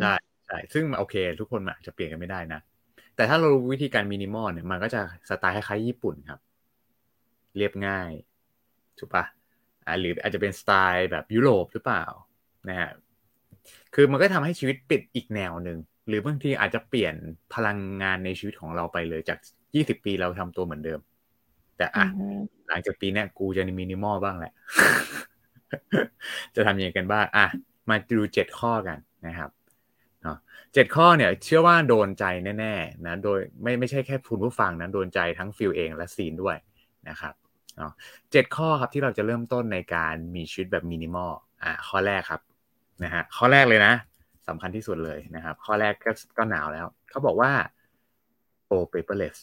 [0.01, 0.15] ใช่
[0.45, 2.59] ใช่ซึ่งโอเค ทุกคนอาจจะเปลี่ยนกันไม่ได้นะ
[3.15, 6.39] แต่ถ้าเรารู้วิธีการมินิมอลเนี่ยมันก็จะสไตล์คล้ายๆญี่ปุ่นครับ
[7.57, 8.09] เรียบง่าย
[8.99, 9.23] ถูกปะ
[9.85, 12.03] อ่าหรืออาจจะเป็นสไตล์แบบยุโรปหรือเปล่า
[12.69, 12.89] นะฮะ
[13.95, 15.77] คือมันก็ทำให้ชีวิตปิดอีกแนวหนึ่ง
[16.07, 17.15] หรือบางทีอาจจะเปลี่ยน
[17.53, 19.37] พลังงานในชีวิตของเราไปเลยจาก
[19.75, 20.99] ยี่สิบปีเราทำตัวเหมือนเดิม
[21.77, 22.05] แต่อะ
[22.69, 24.53] หลังจากปีนี้กูจะมินิมอลบ้างแหละ
[26.55, 27.45] จะทำยังไงกันบ้างอะ
[27.89, 28.97] มาดูเจ็ดข้อกัน
[29.27, 29.49] นะครับ
[30.21, 30.37] เนาะ
[30.73, 32.25] เจ็ดข้อเนี่ยเชื่อว่าโดนใจ
[32.59, 36.57] แน่ๆนะโดยไม่ไม่ใช่แค่คุณผู้ฟังนะโดนใจทั้งฟิลเองและซีนด้วย
[37.09, 37.33] นะครับ
[37.77, 37.93] เนาะ
[38.31, 41.31] เจ็ดข้อครับที่เราจะเริ่มต้นในการมีชีวิตแบบมินิมอล
[41.63, 42.41] อ่าข้อแรกครับ
[43.03, 43.93] นะฮะข้อแรกเลยนะ
[44.47, 47.51] สำคัญที่สุดเลยนะครับ ข้อแรกก็ก็หนาวแล้ว เขาบอกว่า
[48.69, 49.37] go paperless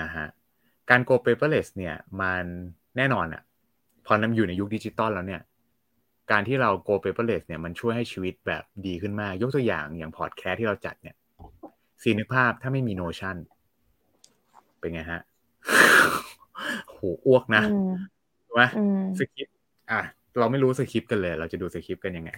[0.00, 0.26] นะฮะ
[0.90, 2.44] การ go paperless เนี่ยมัน
[2.96, 3.42] แน่นอนอะ
[4.06, 5.42] พอมันอยู่ในยุคดิจิตอลแล้วเนี่ย
[6.30, 11.16] การที่เรา go paperless เนี่ยมันช่วยให้ชีวิตแบบดีขึ้นมาก ยกตัวอย่างอย่างพอดแคสต์ที่เราจัดเนี่ย
[12.02, 13.36] ซีนึกภาพถ้าไม่มี Notion
[14.80, 15.22] เป็นไงฮะ
[16.88, 17.62] โหอ้วกนะ
[18.46, 18.62] ถูกไหม
[19.18, 19.56] สคริปต์
[19.90, 20.00] อะ
[20.38, 22.30] เราไม่รู้สคริปต์กันเลย เราจะดูสคริปต์กันยังไง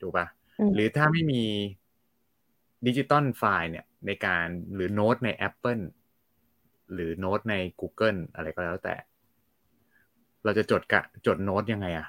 [0.00, 0.26] ถูกปะ
[0.74, 1.42] หรือถ้าไม่มี
[2.86, 5.82] digital file เนี่ย ในการหรือโน้ตใน Apple
[6.92, 8.94] หรือโน้ตใน Google อะไรก็แล้วแต่
[10.44, 12.06] เราจะจดกะจดโน้ตยังไงอะ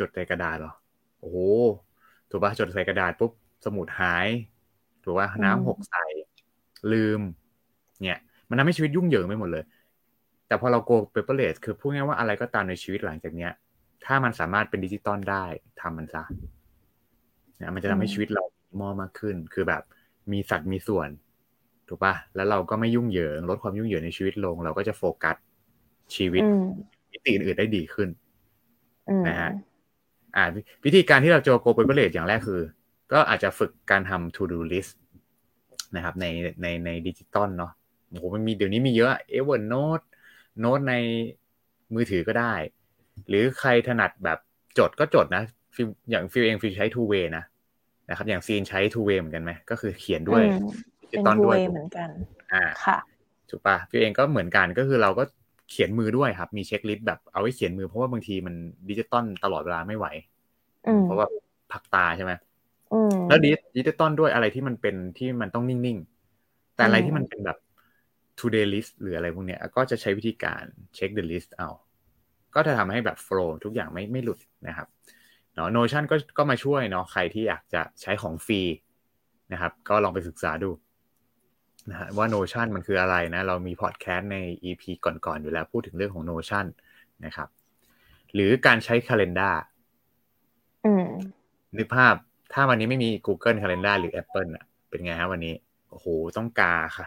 [0.00, 0.72] จดในกระดาษหรอ
[1.20, 1.38] โอ้โห
[2.30, 3.32] ถูกปะจดใส่กระดาษปุ๊บ
[3.64, 4.26] สมุดหาย
[5.04, 6.06] ถูกปะน้ำหกใส่
[6.92, 7.20] ลืม
[8.04, 9.64] เนี่ย มันทำให้ชีวิตยุ่งเหยิงไปหมดเลย
[10.46, 13.52] แต่พอเรา go paperless คือพูดง่ายว่าอะไรก็ตามในชีวิตหลังจากเนี้ย
[14.04, 15.44] ถ้ามันสามารถเป็นดิจิตอลได้
[15.80, 16.22] ทำมันซะ
[17.56, 18.44] เนี่ยมันจะทำให้ชีวิตเรา
[18.80, 19.82] มอมากขึ้น คือแบบ
[20.32, 21.08] มีสัดมีส่วน
[21.88, 25.36] ถูกปะแล้วเราก็ไม่ยุ่งเหยิง ลดความยุ่งเหยิงในชีวิตลง เราก็จะโฟกัส
[26.14, 26.42] ชีวิต
[27.10, 28.08] มิติอื่นๆได้ดีขึ้น
[29.28, 29.50] นะฮะ
[30.36, 30.44] อ่า
[30.84, 32.60] วิธีการที่เราจะ go paperless อย่างแรกคือ
[33.12, 34.92] ก็อาจจะฝึกการทำ to do list
[35.96, 36.26] นะครับ ใน
[36.62, 37.72] ในในดิจิตอลเนาะ
[38.08, 40.00] โอ้โหมันมีเดี๋ยวนี้มีเยอะ Evernote
[40.60, 40.94] โน้ตใน
[41.94, 42.54] มือถือก็ได้
[43.28, 44.38] หรือใครถนัดแบบ
[44.78, 45.42] จดก็จดนะ
[45.74, 47.44] ฟิลอย่างฟิลเองฟิลใช้ two way นะ
[48.10, 50.42] นะครับ อย่างซีนใช้ two way เหมือนกันไหมก็คือเขียนด้วย
[51.02, 52.08] ดิจิตอลด้วยเหมือนกัน
[52.52, 52.98] อ่าค่ะ
[53.50, 55.24] ถูกปะฟิลเองก็เหมือนกันก็คือเราก็
[55.70, 58.54] เขียนมือด้วยครับ มี checklist แบบเอาไว้เขียนมือเพราะว่าบางทีมัน
[58.90, 60.06] ดิจิตอลตลอดเวลาไม่ไหว
[61.02, 61.26] เพราะว่า
[61.72, 62.32] พักตาใช่ไหม
[63.28, 63.38] แล้ว
[63.76, 67.58] ดิจิตอลด้วยอะไรที่มันเป็นที่มันต้องนิ่งๆ แต่อะไรที่มันเป็นแบบ
[68.38, 70.62] to do list หรืออะไรพวกเนี้ย ก็จะใช้วิธีการ
[70.94, 71.68] เช็ค the list เอา
[72.54, 74.88] ก็จะทำให้แบบ flow ทุกอย่างไม่ไม่หลุดนะครับ
[75.54, 78.60] เนาะ Notion ก็ก็มาช่วยเนาะใครที่อยากจะใช้ของฟรี
[79.52, 80.70] นะครับ ก็ลองไปศึกษาดู
[81.90, 86.66] นะฮะว่า Notion มันคืออะไรนะ เรามีพอดแคสต์ใน EP ก่อนๆ อยู่แล้วพูดถึงเรื่องของ Notion
[87.24, 87.48] นะครับ
[88.34, 89.54] หรือการใช้ Calendar
[91.76, 92.14] นึกภาพ
[92.52, 95.54] ถ้าวันนี้ไม่มี Google Calendar หรือ Apple อะ เป็นไงฮะวันนี้
[95.90, 97.06] โอ้โห ต้องกาค่ะ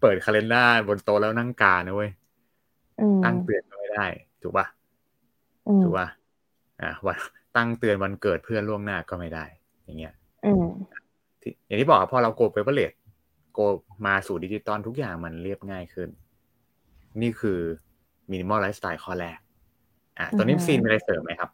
[0.00, 2.10] เปิด Calendar บนโต๊ะแล้วนั่งกานะเว้ย
[3.24, 4.06] ตั้งเตือนก็ไม่ได้
[4.42, 4.66] ถูกปะ
[5.82, 6.08] ถูกปะ
[6.80, 7.16] อ่าวัน
[7.56, 9.44] ตั้งเตือนวันเกิดเพื่อนล่วงหน้าก็ไม่ได้
[9.84, 10.14] อย่างเงี้ย
[11.66, 13.60] อย่างที่บอกพอเรา go paperless go
[14.06, 16.08] มาสู่ดิจิตอลทุกอย่างมันเรียบง่ายขึ้น
[17.20, 17.60] นี่คือ
[18.30, 19.38] minimal lifestyle ข้อแรก
[20.18, 21.50] อ่าตอนนี้ซีนมีอะไรเสริมไหมครับ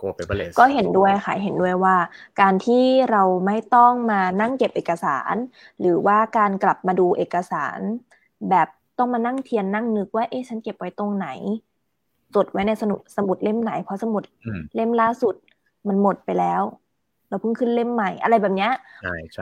[0.00, 1.96] go paperless ก็เห็นด้วยค่ะ เห็นด้วยว่า
[2.40, 5.34] การที่เราไม่ต้องมานั่งเก็บเอกสาร
[5.80, 7.78] หรือว่าการกลับมาดูเอกสาร
[8.50, 11.28] แบบต้องมานั่งเทียนนั่งนึกว่าเอ๊ะฉันเก็บไว้ตรงไหน
[12.34, 14.22] จดไว้ในสมุดสมุดเล่มไหน เพราะสมุด
[14.74, 15.34] เล่มล่าสุด
[15.88, 16.62] มันหมดไปแล้ว
[17.28, 18.70] เราเพิ่งขึ้นเล่มใหม่ อะไรแบบนี้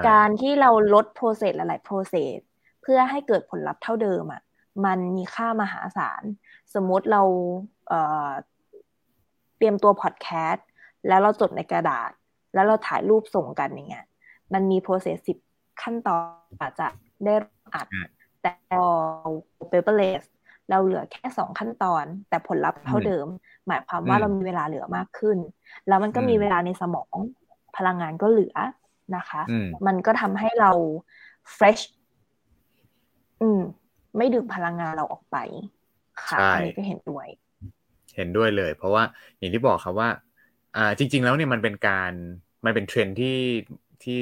[0.08, 2.38] การที่เราลด process หลายๆ process
[2.82, 4.42] เพื่อให้เกิดผลลัพธ์เท่าเดิมอะ
[4.84, 6.22] มันมีค่ามหาศาล
[6.74, 7.92] สมมติเรา
[9.56, 10.66] เตรียมตัวพอดแคสต์
[11.08, 12.10] แล้วเราจดในกระดาษ
[12.54, 14.06] แล้วเราถ่ายรูปส่งกันอย่างเงี้ย
[14.52, 15.38] มันมี process สิบ
[15.82, 16.24] ขั้นตอน
[16.60, 16.86] อาจจะ
[17.24, 17.34] ได้
[17.74, 17.86] อัด
[18.42, 18.84] แต่พอ
[19.70, 20.24] paperless
[20.70, 23.26] เราเหลือแค่สองขั้นตอน แต่ผลลัพธ์เท่าเดิม
[23.66, 25.38] หมายความว่าเรามีเวลาเหลือมากขึ้น
[25.88, 27.16] แล้วมันก็มีเวลาในสมอง
[27.76, 28.56] พลังงานก็เหลือ
[29.16, 29.42] นะคะ
[29.86, 30.70] มันก็ทำให้เรา
[31.56, 31.82] fresh
[33.42, 33.60] อืม
[34.16, 35.36] ไม่ดึงพลังงานเราออกไป
[36.26, 37.26] ค่ะอันนี้ก็เห็นด้วย
[38.16, 39.02] เห็นด้วยเลย เพราะว่า
[39.38, 40.08] อย่างที่บอกครับว่า
[40.76, 42.12] อ่า จริง ๆ แล้วเนี่ยมันเป็นการ
[42.64, 43.38] มันเป็นเทรนที่
[44.02, 44.18] ที่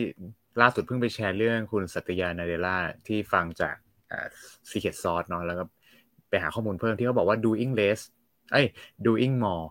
[0.61, 3.75] ล่าสุดเพิ่งไปแชร์เรื่องคุณสัตยานาเดล่าที่ฟังจาก
[4.11, 4.27] อ่า
[4.71, 5.65] Secret Sauce เนาะแล้วก็
[6.29, 8.01] ไปหาข้อมูลเพิ่มที่เขาบอกว่า doing less
[8.53, 8.67] เอ้ย
[9.07, 9.67] doing more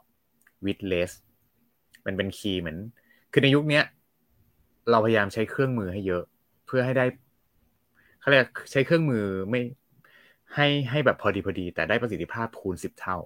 [0.66, 1.12] with less
[2.06, 2.78] มันเป็นคีย์เหมือน
[3.34, 3.82] คือในยุคนี้
[4.92, 6.24] เราพยายามใช้เครื่องมือให้เยอะ
[6.66, 7.06] เพื่อให้ได้
[8.20, 9.62] เขาเรียกใช้เครื่องมือไม่
[10.56, 13.18] ให้ให้แบบพอดีพอดี แต่ได้ประสิทธิภาพคูณสิบเท่า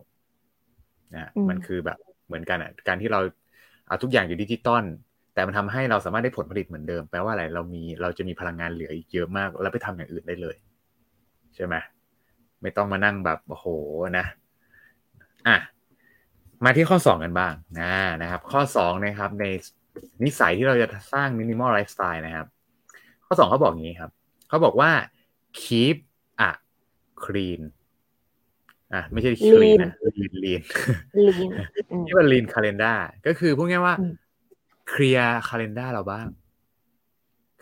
[1.15, 3.19] นะมันคือแบบเหมือนกันอะการที่เรา
[3.87, 4.83] เอาทุกอย่างอยู่ดิจิตอล
[5.33, 10.55] แต่มันทำให้เราสามารถได้ผลผลิตเหมือนเดิม แปลว่าอะไรเรามีเราจะมีพลังงานเหลืออีกเยอะมาก แล้วไปทำอย่างอื่นได้เลย
[11.55, 11.75] ใช่ไหม
[12.61, 13.67] ไม่ต้องมานั่งแบบโอ้โห
[14.17, 14.25] นะ
[15.47, 15.57] อะ
[16.63, 17.91] มาที่ข้อสองกันบ้างนะ
[18.21, 19.45] นะครับ ข้อสองนะครับใน
[20.25, 22.47] นิสัยที่เราจะสร้างมินิมอลไลฟ์สไตล์นะครับ
[23.25, 24.11] ข้อสองเขาบอกงี้ครับ
[24.49, 24.91] เขาบอกว่า
[25.61, 25.95] keep
[26.49, 26.51] a
[27.23, 27.61] clean
[28.93, 30.61] อะไม่ใช่ clean นะ lean lean
[31.13, 31.41] lean
[32.05, 33.95] นี่มัน lean calendar ก็คือพูดง่ายว่า
[34.89, 36.27] เคลียร์คาล endar เราบ้าง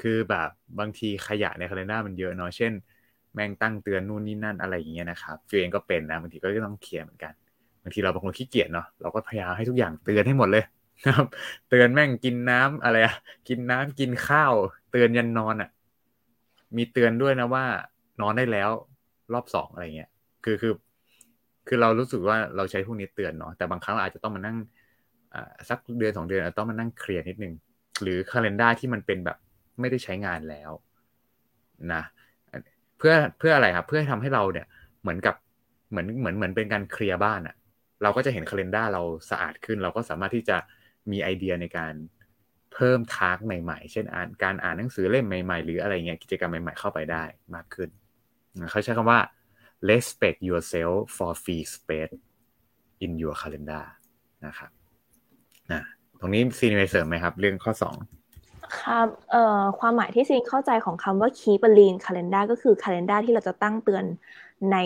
[0.02, 2.72] คือแบบบางทีขยะในคาล endar มันเยอะเนาะเช่น
[3.34, 7.34] แม่งตั้งเตือนนู่นนี่นั่นอะไรอย่างเงี้ยนะครับฟิวเองก็เป็นนะบางทีก็ต้องเคลียร์เหมือนกัน
[7.84, 10.64] บางทีเราบางคนขี้เกียจเนาะเราก็พยายามให้ทุกอย่างเตือนให้หมดเลย
[11.04, 11.28] นะครับ
[11.70, 13.16] เตือนแม่งกินน้ำอะไรอะ
[13.48, 14.54] กินน้ำกินข้าว
[14.92, 15.70] เตือนยันนอนอะ
[16.78, 17.66] มีเตือนด้วยนะว่า
[18.22, 18.70] นอนได้แล้ว
[19.34, 20.10] รอบสองอะไรเงี้ย
[20.44, 20.74] คือคือ
[21.68, 24.58] คือเรารู้สึกว่าเราใช้พวกนี้เตือนเนาะแต่บางครั้งเราอาจจะต้องมานั่ง
[25.70, 27.54] สักเดือนสองเดือนต้องมานั่งเคลียร์นิดนึง
[28.02, 29.38] หรือคาล endar ที่มันเป็นแบบ
[29.80, 30.72] ไม่ได้ใช้งานแล้ว
[31.94, 32.02] นะ
[32.98, 34.68] เพื่อเพื่ออะไรครับเพื่อทำให้เราเนี่ย
[35.02, 35.36] เหมือนกับ
[35.90, 37.56] เหมือนเหมือนเหมือนเป็นการเคลียร์บ้านอะ
[38.04, 40.58] เราก็จะเห็นคาล endar เราสะอาดขึ้น เราก็สามารถที่จะ
[41.12, 41.94] มีไอเดียในการ
[42.74, 47.24] เพิ่มทาร์กใหม่ๆ เช่นอ่านการอ่านหนังสือเล่มใหม่ๆ หรืออะไรเงี้ยกิจกรรมใหม่ๆ เข้าไปได้
[47.56, 47.90] มากขึ้น
[48.72, 49.20] เขาใช้คำว่า
[49.90, 52.16] respect yourself for free space
[53.06, 53.86] in your calendar
[54.46, 54.72] นะครับ
[55.72, 55.84] นะ
[56.20, 57.96] ตรงนี้ซีนีเสริมไหมครับ เรื่องข้อสอง
[58.82, 64.06] ครับเอ่อความหมายที่ซีนเข้าใจของคำว่า keep a lean calendar ก็คือ calendar ที่เราจะตั้งเตือน
[64.72, 64.78] ใน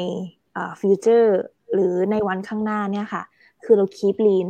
[0.81, 1.29] future
[1.73, 3.23] หรือในวันข้างหน้าเนี่ยค่ะ
[3.63, 4.47] คือเรา keep lean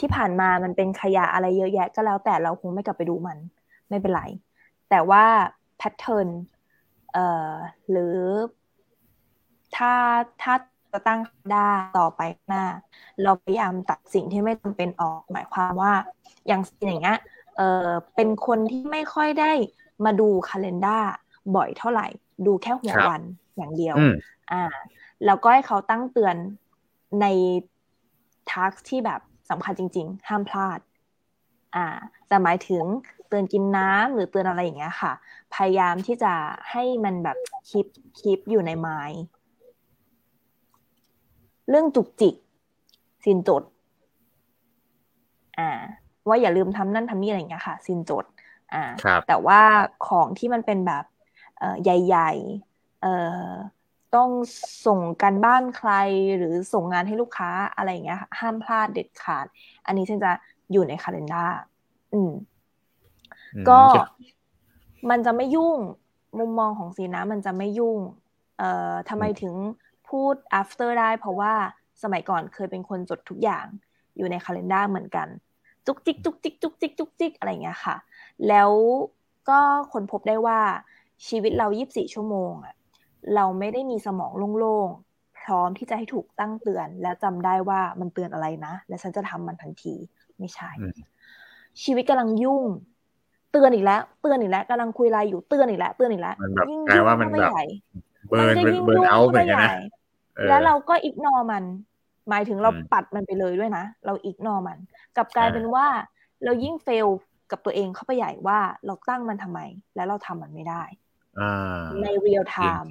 [0.00, 3.38] ที่ผ่านมามันเป็นขยะอะไรเยอะแยะก็แล้วแต่เราคงไม่กลับไปดูมัน
[3.88, 4.22] ไม่เป็นไร
[4.90, 5.24] แต่ว่า
[5.78, 6.28] แพทเทิร์น
[7.12, 7.50] เอ่อ
[7.90, 8.16] หรือ
[9.76, 9.92] ถ้า
[10.42, 10.54] ถ้า
[10.92, 11.20] จะตั้ง
[11.52, 12.64] ได้ต่อไปหน้า
[13.22, 15.92] เราพยายามตัดสิ่งที่ไม่จำเป็นออกหมายความว่า
[16.46, 17.18] อย่างสิ่งอย่างเงี้ย
[17.56, 19.52] เออเป็นคนที่ไม่ค่อยได้
[20.04, 21.02] มาดูคาล endar
[21.56, 22.06] บ่อยเท่าไหร่
[22.46, 23.22] ดูแค่หัววัน
[23.56, 23.96] อย่างเดียว
[24.52, 24.62] อ่า
[25.26, 26.36] แล้วก็ให้เขาตั้งเตือน
[27.20, 27.26] ใน
[28.52, 29.20] ทักที่แบบ
[29.52, 30.80] สำคัญจริง ๆ ห้ามพลาด
[31.76, 31.86] อ่า
[32.30, 32.84] จะหมายถึง
[33.28, 35.12] เตือนกินน้ำหรือเตือนอะไรอย่างเงี้ยค่ะ
[35.54, 36.32] พยายามที่จะ
[36.70, 37.36] ให้มันแบบ
[37.70, 37.86] คิป
[38.20, 39.00] คิปอยู่ในไม้
[41.68, 42.34] เรื่องจุกจิก
[43.24, 43.62] สินจด
[45.58, 45.70] อ่า
[46.28, 48.24] ว่าอย่าลืมทำนั่นทำนี่อะไรอย่างเงี้ยค่ะ สินจด
[48.74, 48.84] อ่า
[49.28, 49.60] แต่ว่า
[50.06, 51.04] ของที่มันเป็นแบบ
[51.58, 52.32] เอ่อใหญ่
[52.66, 53.14] ๆ เอ่
[53.46, 53.50] อ
[54.16, 54.30] ต้อง
[54.86, 55.90] ส่งกันบ้านใคร
[56.36, 59.46] หรือส่งงานให้ลูกค้าอะไรอย่างเงี้ย ห้ามพลาดเด็ดขาด
[59.86, 60.32] อันนี้ฉันจะ
[60.72, 61.50] อยู่ในคาล endar
[62.12, 62.32] อืม
[63.68, 63.80] ก็
[65.10, 65.78] มันจะไม่ยุ่ง
[66.38, 67.98] มุมมองของสีนะมันจะไม่ยุ่ง
[68.58, 69.54] เอ่อทำไมถึง
[70.08, 71.52] พูด after ได้ เพราะว่า
[72.02, 73.66] สมัยก่อนเคยเป็นคนจดทุกอย่าง
[74.16, 75.28] อยู่ในคาล endar เหมือนกัน
[75.86, 77.96] จุกจิกจุกจิกจุกจิกจุกจิกอะไรเงี้ยค่ะ
[78.48, 78.70] แล้ว
[79.48, 79.60] ก็
[79.92, 80.60] คนพบได้ว่า
[81.26, 82.74] ชีวิตเรา 24 ชั่วโมงอะ
[83.34, 89.94] เราไม่ได้มีสมองโล่งๆ พร้อมที่จะให้ถูกตั้งเตือน และจำได้ว่ามันเตือนอะไรนะ และฉันจะทำมันทันที
[90.38, 90.70] ไม่ใช่
[91.82, 92.64] ชีวิตกำลังยุ่ง
[93.52, 96.34] เตือนอีกแล้ว เตือนอีกแล้วกำลังคุยไลน์อยู่เตือนอีกแล้วเตือนอีกแล้ว
[96.68, 97.64] ยิ่งยุ่งก็ไม่ใหญ่
[98.28, 99.74] เบิร์นเบิร์นเอาเหมือนกันนะ
[100.48, 101.64] แล้วเราก็อิกนอมัน
[102.28, 104.78] หมายถึงเราปัดมันไปเลยด้วยนะ เราอิกนอมัน
[105.16, 105.86] กับกลายเป็นว่า
[106.44, 107.08] เรายิ่งเฟล
[107.50, 109.60] กับตัวเองเข้าไปใหญ่ว่าเราตั้งมันทำไม
[109.96, 110.82] แล้วเราทำมันไม่ได้
[112.02, 112.88] ในเรียลไทม์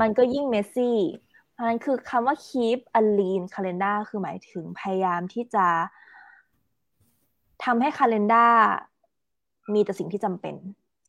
[0.00, 0.98] มันก็ยิ่งเมสซี่
[1.52, 5.66] เพราะนั้นคือคำว่า keep a lean calendar คือหมายถึงพยายามที่จะ
[7.64, 8.52] ทำให้ calendar
[9.74, 10.54] มีแต่สิ่งที่จำเป็น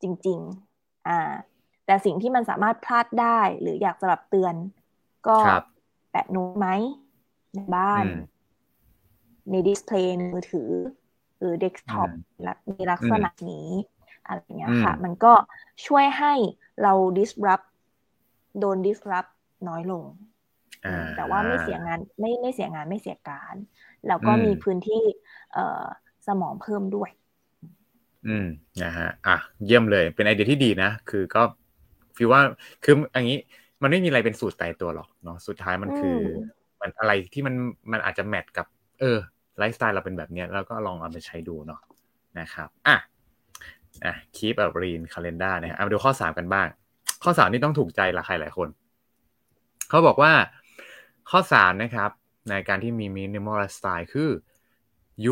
[0.02, 0.40] จริง
[0.74, 1.32] ๆ อ่า
[1.86, 4.56] แต่สิ่งที่มันสามารถพลาดได้หรืออยากจะแบบเตือน
[5.28, 5.38] ก็
[6.12, 6.68] แปะโน้ตไหม
[7.56, 8.04] ในบ้าน
[9.50, 10.72] ใน display มือถือ
[11.40, 12.10] หรือเดสก์ท็อป
[12.70, 13.68] มีลักษณะนี้
[14.26, 15.34] อะไรเงี้ยค่ะ มันก็
[15.88, 16.34] ช่วยให้
[16.82, 17.66] เรา disrupt
[18.60, 19.32] โดน disrupt
[19.68, 20.04] น้อยลง
[21.16, 23.56] แต่ว่าไม่เสียงานไม่ไม่เสียงานไม่เสียการ
[24.08, 25.04] แล้วก็มีพื้นที่
[25.54, 25.84] เอ่อ
[26.28, 27.10] สมองเพิ่มด้วย
[28.28, 28.48] อืม
[28.84, 31.42] นะฮะอะเยี่ยมเลยเป็นไอเดียที่ดีนะ คือก็
[32.16, 32.42] ฟีลว่า
[32.84, 33.40] คืออย่างนี้
[33.82, 36.18] มันไม่มีอะไรเป็นสูตรตายตัวหรอกเนาะสุดท้ายมันคือ
[36.82, 37.56] มันอะไรที่มัน
[37.92, 38.68] มันอาจจะแมทกับ
[39.00, 39.18] เออ
[39.58, 41.82] ไลฟ์สไตล์เราเป็นแบบนี้แล้วก็ลองเอาไปใช้ดูเนาะ
[42.40, 42.96] นะครับ อะ
[44.06, 46.68] อะ keep a lean calendar นะฮะเอามาดูข้อสามกันบ้าง
[47.24, 48.68] ข้อสามนี่ต้องถูกใจละใครหลายคน
[49.90, 50.34] เขาบอกว่า
[51.30, 52.10] ข้อสามนะครับ
[52.50, 54.30] ในการที่มี minimal style คือ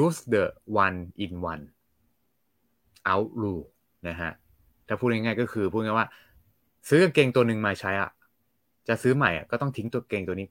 [0.02, 0.44] use the
[0.86, 1.64] one in one
[3.12, 3.66] out rule
[4.08, 4.32] นะฮะ
[4.88, 6.08] ถ้าพูดง่ายๆก็คือพูดง่ายว่า
[6.90, 8.12] ซื้อกางเกงตัวหนึ่งมาใช้อะ
[8.88, 10.48] จะซื้อใหม่อะก็ต้องทิ้งตัวเกงตัวนี้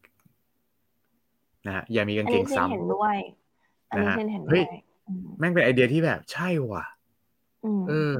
[1.66, 3.18] นะฮะอย่ามีกางเกงซ้ำเห็นด้วย
[3.98, 4.16] นะฮะ
[4.48, 4.62] เฮ้ย
[5.38, 6.85] แม่งเป็นไอเดียที่แบบใช่ว่ะ
[7.88, 8.14] เออ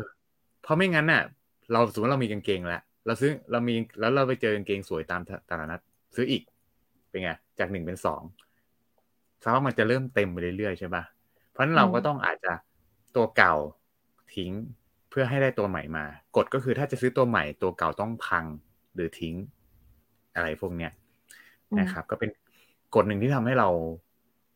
[0.62, 1.22] เพราะไม่งั้นน่ะ
[1.72, 5.81] เราสมมติเรามีกางเกงแล้วเราซื้อเรามีแล้วเราไปเจอกางเกงสวยตามตลาดนัด
[6.16, 6.42] ซื้ออีก
[7.09, 8.22] เป็นไงจากหนึ่งเป็นสอง
[9.42, 11.05] สภาพมันจะเริ่มเต็มไปเรื่อยๆใช่ปะ
[11.50, 12.53] เพราะนั้นเราก็ต้องอาจจะ
[13.16, 13.55] ตัวเก่า
[14.35, 14.53] ทิ้ง
[15.11, 16.05] เพื่อให้ได้ตัวใหม่มา
[16.37, 18.44] กฎก็คือถ้าจะซื้อตัวใหม่ตัวเก่าต้องพัง
[18.94, 19.35] หรือทิ้ง
[20.35, 20.92] อะไรพวกเนี้ย
[21.81, 22.31] นะครับ ก็เป็น
[22.94, 23.68] กฎหนึ่งที่ทำให้เรา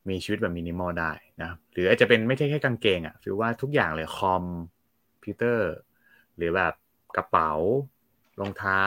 [0.09, 1.11] มีชีวิตแบบมินิมอลได้
[1.43, 4.45] นะหรืออาจจะเป็นไม่ใช่แค่กางเกงอะ่ะคือว่าทุกอย่างเลยคอม
[5.25, 5.71] พิวเตอร์
[6.37, 6.75] หรือแบบ
[7.17, 7.53] กระเป๋า
[8.41, 8.83] รองเท้า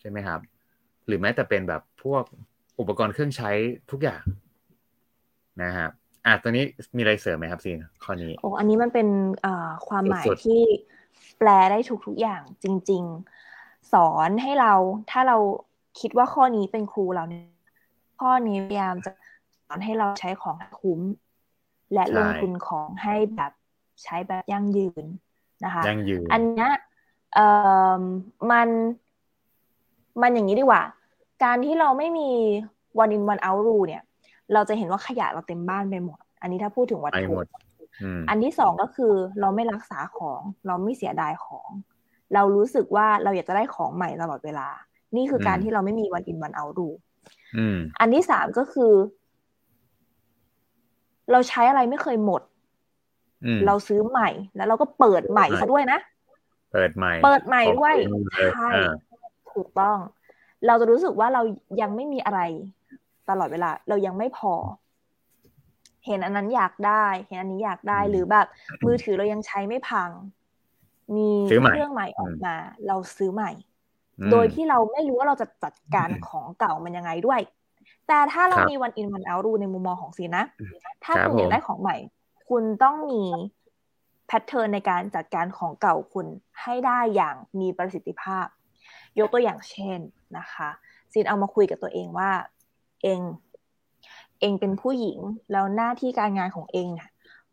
[0.00, 0.40] ใช่ไหมครับ
[1.06, 2.24] หรือแม้แต่เป็นแบบพวก
[2.80, 3.50] อุปกรณ์เครื่องใช้
[3.90, 4.22] ทุกอย่าง
[5.62, 5.90] นะครับ
[6.26, 6.64] อะตอนนี้
[6.96, 9.08] มีอะไรเสริมไหมครับซีนข้อนี้โอ้อันนี้มันเป็น
[9.88, 10.62] ความหมายที่
[11.38, 13.02] แปลได้ทุกทุกอย่างจริง
[13.48, 14.74] ๆ สอนให้เรา
[15.10, 15.38] ถ้าเรา
[16.00, 17.44] คิดว่าข้อนี้เป็นครูเราเนี่ย
[18.20, 19.10] ข้อนี้พยายามจะ
[19.66, 21.00] สอนให้เราใช้ของคุ้ม
[21.94, 23.52] และลงทุนของให้แบบ
[24.02, 25.04] ใช้แบบยั่งยืน
[25.64, 26.68] นะคะยั่งยืนอันนี้
[27.34, 27.46] เอ่
[28.00, 28.02] อ
[28.50, 28.68] มัน
[30.22, 30.82] มันอย่างนี้ดีกว่า
[31.44, 32.30] การที่เราไม่มี
[32.98, 34.02] วันอินวันเอารูเนี่ย
[34.52, 37.34] เราจะเห็นว่าขยะเราเต็มบ้านไปหมด อันนี้ถ้าพูดถึงวัตถุ
[38.28, 41.68] อันที่สองก็คือเราไม่รักษาของ เราไม่เสียดายของ
[42.34, 44.68] เรารู้สึกว่าเราอยากจะได้ของใหม่ตลอดเวลา
[45.16, 46.88] นี่คือการที่เราไม่มีวันอินวันเอารู
[48.00, 48.92] อันที่สามก็คือ
[51.30, 52.42] เราใช้อะไรไม่เคยหมด
[53.66, 55.98] เราซื้อใหม่แล้วเราก็เปิดใหม่ซะด้วยนะ
[56.72, 57.94] เปิดใหม่ เปิดใหม่ด้วย
[58.54, 58.70] ใช่
[59.52, 59.98] ถูกต้อง
[60.66, 61.42] เราจะรู้สึกว่าเรา
[61.80, 62.40] ยังไม่มีอะไร
[63.30, 64.54] ตลอดเวลา เรายังไม่พอ
[66.06, 68.46] เห็นอันนั้นอยากได้ เห็นอันนี้อยากได้หรือแบบ
[68.86, 70.10] มือถือเรายังใช้ไม่พัง
[71.16, 72.54] มีเครื่องใหม่ออกมา
[72.86, 73.50] เราซื้อใหม่
[74.32, 77.40] โดยที่เราไม่รู้ว่าเราจะจัดการของเก่ามันยังไงด้วย
[78.08, 80.44] แต่ถ้าเรามีวันอินวันเอารูในมุมมองของซีนะ
[81.04, 81.96] ถ้าคุณอยากได้ของใหม่
[82.48, 83.24] คุณต้องมี
[84.26, 86.26] แพทเทิร์นในการจัดการของเก่าคุณ
[86.62, 88.46] ให้ได้อย่างมีประสิทธิภาพ
[89.18, 89.98] ยกตัวอย่างเช่น
[90.38, 90.68] นะคะ
[91.12, 92.30] ซินเอามาคุยกับตัวเองว่า
[93.02, 93.20] เอง
[94.40, 95.18] เองเป็นผู้หญิง
[95.52, 97.10] แล้วหน้าที่การงานของเองอะ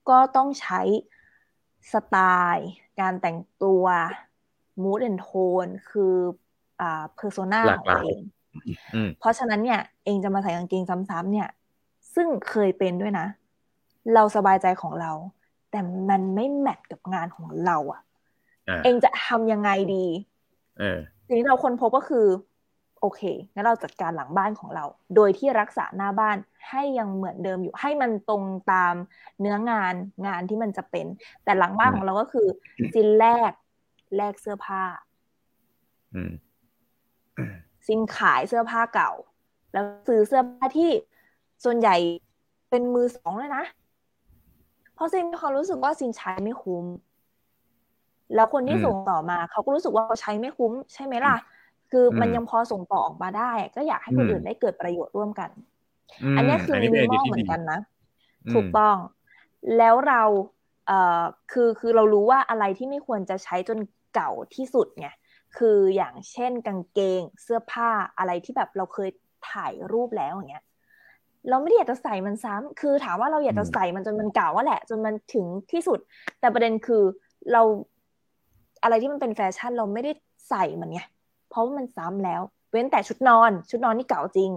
[0.10, 0.82] ก็ต้องใช้
[1.92, 2.16] สไต
[2.54, 3.84] ล์ การแต่งตัว
[4.84, 6.16] mood and tone คือ
[6.82, 8.22] อ่า persona ของตัวเอง
[9.20, 11.50] เพราะฉะนั้นเนี่ย เองจะมาใส่กางเกงซ้ำๆเนี่ย
[12.16, 13.28] ซึ่งเคยเป็นด้วยนะ
[14.14, 15.12] เราสบายใจของเรา
[15.72, 18.02] แต่มันไม่แมทกับงานของเราอะ่ะ
[18.84, 20.06] เองจะทำยังไงดี
[21.28, 22.26] สิ่งที่เราค้นพบก็คือ
[23.02, 23.22] โอเค
[23.54, 26.38] งั้นเราจัดการหลังบ้านของเรา โดยที่รักษาหน้าบ้าน
[26.70, 28.96] ให้ยังเหมือนเดิมอยู่ ให้มันตรงตาม
[29.40, 29.94] เนื้องาน
[30.28, 31.06] งานที่มันจะเป็น
[31.44, 32.48] แต่หลังบ้านของเราก็คือ
[32.94, 33.52] สินแรก
[34.16, 34.84] แลกเสื้อผ้า
[37.88, 39.12] สินขายเสื้อผ้าเก่า
[39.74, 40.92] แล้วซื้อเสื้อผ้าที่
[41.64, 41.96] ส่วนใหญ่
[42.70, 43.66] เป็นมือสองเลยนะ
[45.00, 46.86] เพราะซินมีความรู้สึกว่าซินใช้ไม่คุ้ม
[48.36, 51.36] แล้วคนที่ส่งต่อมา เขาก็รู้สึกว่าเขาใช้ไม่คุ้ม ใช่ไหมล่ะ
[51.92, 55.50] คือมันยังพอส่งต่อออกมาได้ ก็อยากให้คนอื่นได้เกิดประโยชน์ร่วมกัน
[56.36, 57.80] อันนี้คือมินิมอลเหมือนกันนะ
[58.54, 58.96] ถูกต้อง
[59.78, 60.24] แล้วเรา
[60.88, 63.80] เอ่อคือคือเรารู้ว่าอะไรที่ไม่ควรจะใช้จน
[64.16, 65.08] เก่าที่สุดไง
[65.58, 69.10] คืออย่างเช่นกางเกงเสื้อผ้าอะไรที่แบบเราเคย
[69.52, 70.66] ถ่ายรูปแล้วอย่างเงี้ย
[71.50, 76.00] เราไม่ได้อยากจะใส่มันซ้ำคือถามว่าเราอยากจะใส่มันจนมันเก่าว่าแหละ จนมันถึงที่สุด
[76.40, 77.04] แต่ประเด็นคือ
[77.52, 77.62] เรา
[78.84, 80.12] อะไรที่มันเป็นแฟชั่นเราไม่ได้
[80.50, 81.02] ใส่มันไง
[81.50, 84.52] เพราะว่ามันซ้ำแล้ว เว้นแต่ชุดนอน ชุดนอนนี่เก่าจริง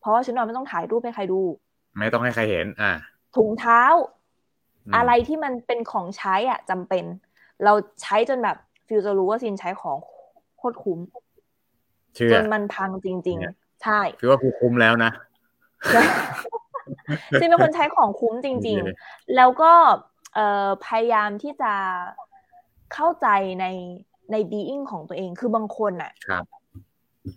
[0.00, 1.40] เพราะว่าชุดนอนไม่ต้องถ่ายรูปให้ใครดู
[1.98, 2.92] ไม่ต้องให้ใครเห็น อ่า
[3.36, 3.82] ถุงเท้า
[4.96, 7.04] อะไรที่มันเป็นของใช้อะจำเป็น
[7.64, 7.72] เรา
[8.02, 9.98] ใช้จนแบบฟิวจะรู้ว่าซินใช้ของ
[10.58, 10.98] โคตรคุ้ม
[12.32, 15.10] จนมันพังจริง ๆ ใช่ฟิวว่าคุ้มแล้วนะ
[17.40, 19.72] ซินเป็นคนใช้ของคุ้มจริง ๆ แล้วก็
[20.34, 21.72] เอ่อพยายามที่จะ
[22.94, 23.28] เข้าใจ
[23.60, 23.66] ใน
[24.32, 26.12] ในบีอิงของตัวเอง คือบางคนอะ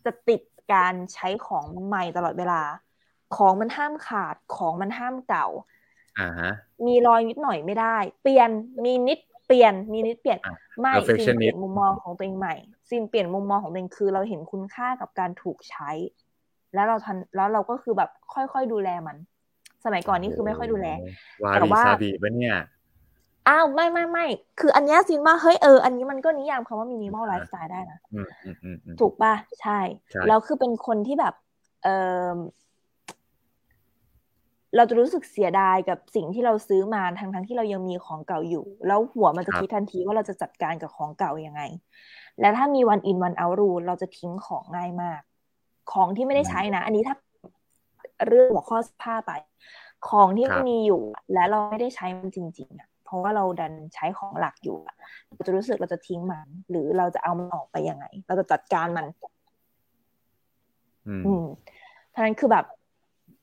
[0.06, 0.42] จะติด
[0.74, 2.62] การใช้ของใหม่ตลอดเวลา
[3.36, 5.48] ของมันห้ามขาด ของมันห้ามเก่า
[6.20, 6.52] อ่าฮะ
[6.86, 8.50] มีรอยนิดหน่อยไม่ได้ เปลี่ยน
[8.84, 10.40] มีนิดเปลี่ยน มีนิดเปลี่ยน
[10.80, 12.56] ไม่ซินเปลี่ยนมุมมองของตัวเองใหม่
[12.90, 15.92] ซินเปลี่ยนมุมมองของตัวเองคือเราเห็นคุณค่ากับการถูกใช้
[16.78, 19.18] แล้วเราทันแล้วเราก็คือแบบค่อยๆดูแลมัน
[19.86, 20.88] สมัยก่อนนี่คือไม่ค่อยดูแล
[21.54, 22.56] แต่ว่าซาบีปะเนี่ย
[23.48, 24.26] อ้าวไม่ไม่ไม่
[24.60, 28.00] คืออันนี้ซินว่าเฮ้ยเอออันนี้มันก็นิยามคำว่ามินิมอลไลฟ์สไตล์ได้นะ
[29.00, 29.80] ถูกป่ะใช่
[30.28, 31.34] แล้วคือเป็นคนที่แบบ
[31.84, 31.88] เอ
[32.28, 32.36] อ
[34.76, 41.62] เราจะรู้สึกเสียดายกับสิ่งที่เราซื้อมาทั้งทั้งที่เรายังมีของเก่าอยู่ แล้วหัวมันจะคิดทันทีว่าเราจะจัดการกับของเก่ายังไง
[42.42, 45.22] และถ้ามีวันอินวันเอารูเราจะทิ้งของง่ายมาก
[45.92, 47.16] ของที่ไม่ได้ใช้นะ อันนี้ถ้า
[48.28, 49.32] เรื่องหัวข้อผ้าไป
[50.10, 51.02] ของที่มีอยู่
[51.34, 54.78] และเราไม่ได้ใช้มันจริงๆอะเพราะว่าเราดันใช้ของหลักอยู่
[55.34, 59.06] เราจะรู้สึกเราจะทิ้งมัน หรือเราจะเอามันออกไปยังไง เราจะจัดการมัน
[61.08, 61.46] อืม
[62.14, 62.66] ท่านั้นคือแบบ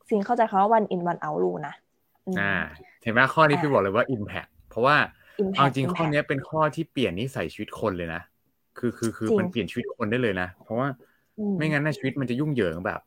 [0.09, 1.75] สิ่งเข้าใจคำว่า one in one out รู้นะ
[2.41, 2.55] อ่า
[3.03, 4.97] เห็นไหมข้อนี้พี่บอกเลยว่า impact เพราะว่า
[5.57, 8.23] เอาจริงข้อนี้เป็นข้อที่เปลี่ยนนิสัยชีวิตคนเลยนะ
[8.79, 10.89] คือคือคือมันเปลี่ยนชีวิตคนได้เลยนะ เพราะว่า
[11.57, 13.01] ไม่งั้นนะชีวิตมันจะยุ่งเหยิงแบบ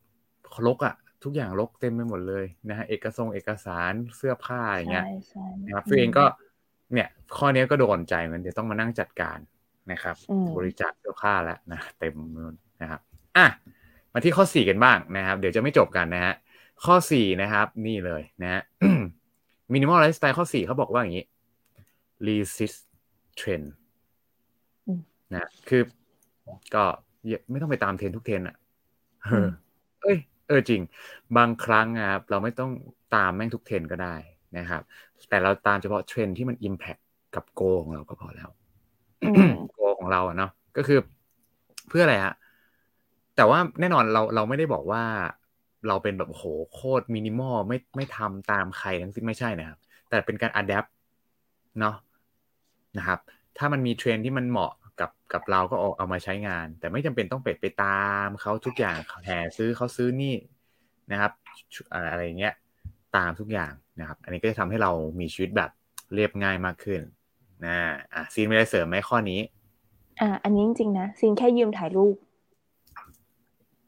[0.67, 5.05] ลกอะทุกอย่างลกเต็มไปหมดเลยนะฮะเอกสงเอกสารเสื้อผ้าอย่างเงี้ย
[5.65, 6.25] นะครับฟิลเองก็
[6.93, 9.37] เนี่ยข้อนี้ก็โดนใจมันเดี๋ยวต้องมานั่งจัดการ
[9.91, 10.15] นะครับ
[10.57, 12.15] บริจาคเสื้อผ้าแล้วนะเต็ม
[12.81, 13.01] นะครับ
[13.37, 13.45] อะ
[14.13, 16.33] มาที่ข้อสี่กันบ้างนะครับ เดี๋ยวจะไม่จบกันนะฮะ
[16.85, 18.61] ข้อสี่นะครับ นี่เลยนะฮะ
[19.73, 21.25] minimal lifestyle ข้อสี่เขาบอกว่าอย่างนี้
[22.27, 22.79] resist
[23.39, 23.67] trend
[25.33, 25.81] นะคือ
[26.75, 26.83] ก็
[27.51, 28.55] ไม่ต้องไปตามเทรนทุกเทรนอะ
[29.23, 29.49] เออ
[30.01, 30.81] เอ้ยเออจริง
[31.37, 32.71] บางครั้งครับเราไม่ต้อง
[33.15, 34.15] ตามแม่งทุกเทรนก็ได้
[34.57, 34.81] นะครับ
[35.29, 36.97] แต่เราตามเฉพาะเทรนที่มัน impact
[37.35, 38.49] กับ goal ของเราก็พอแล้ว
[39.73, 40.99] goal ของเราอะเนาะก็คือ
[41.89, 42.35] เพื่ออะไรฮะ
[43.35, 45.03] แต่ว่าแน่นอนเราเราไม่ได้บอกว่า
[45.87, 50.85] เราเป็นแบบโหโคตรมินิมอลไม่ไม่ทำตามใครทั้งสิ้นไม่ใช่นะครับ แต่เป็นการ adapt
[51.79, 51.95] เนาะ
[52.97, 53.19] นะครับ
[53.57, 54.71] ถ้ามันมีเทรนที่มันเหมาะ
[55.31, 60.35] กับกับเราก็เอาเอามาใช้งาน แต่ไม่จำเป็นต้องไปไปตามเขาทุกอย่างแห่ซื้อเขาซื้อนี่
[61.11, 61.31] นะครับ
[62.11, 62.53] อะไรเงี้ย
[63.15, 65.69] ตามทุกอย่างนะครับ อันนี้ก็จะทำให้เรามีชีวิตแบบ
[66.13, 67.01] เรียบง่ายมากขึ้น
[67.65, 67.75] นะ
[68.13, 69.41] อะซีนไม่ได้เสริมไหมข้อนี้
[70.19, 72.15] อ่า อันนี้จริงๆนะซีนแค่ยืมถ่ายรูป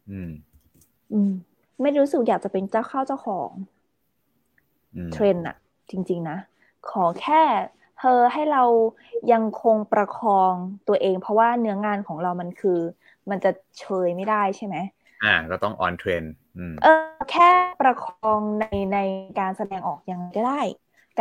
[0.09, 0.31] อืม
[1.13, 1.31] อืม
[1.81, 3.51] ไม่รู้สึกอยากจะเป็นเจ้าเข้าเจ้าของ
[5.13, 5.55] เทรนอะ
[5.89, 6.37] จริง ๆ นะ
[6.89, 7.41] ขอแค่
[7.99, 8.63] เธอให้เรา
[9.31, 10.53] ยังคงประคอง
[10.87, 12.79] ตัวเอง เพราะว่าเนื้องานของเรามันคือ
[13.29, 14.75] มันจะเชยไม่ได้ใช่ไหม
[15.23, 16.23] อ่าก็ต้อง on trend
[16.83, 17.49] เออแค่
[17.81, 18.97] ประคองในใน
[19.39, 20.61] การแสดงออกยังไงก็ได้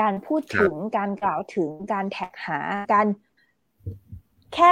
[0.00, 2.58] การพูดถึงการกล่าวถึงการแท็กหา
[2.94, 3.06] การ
[4.54, 4.70] แค่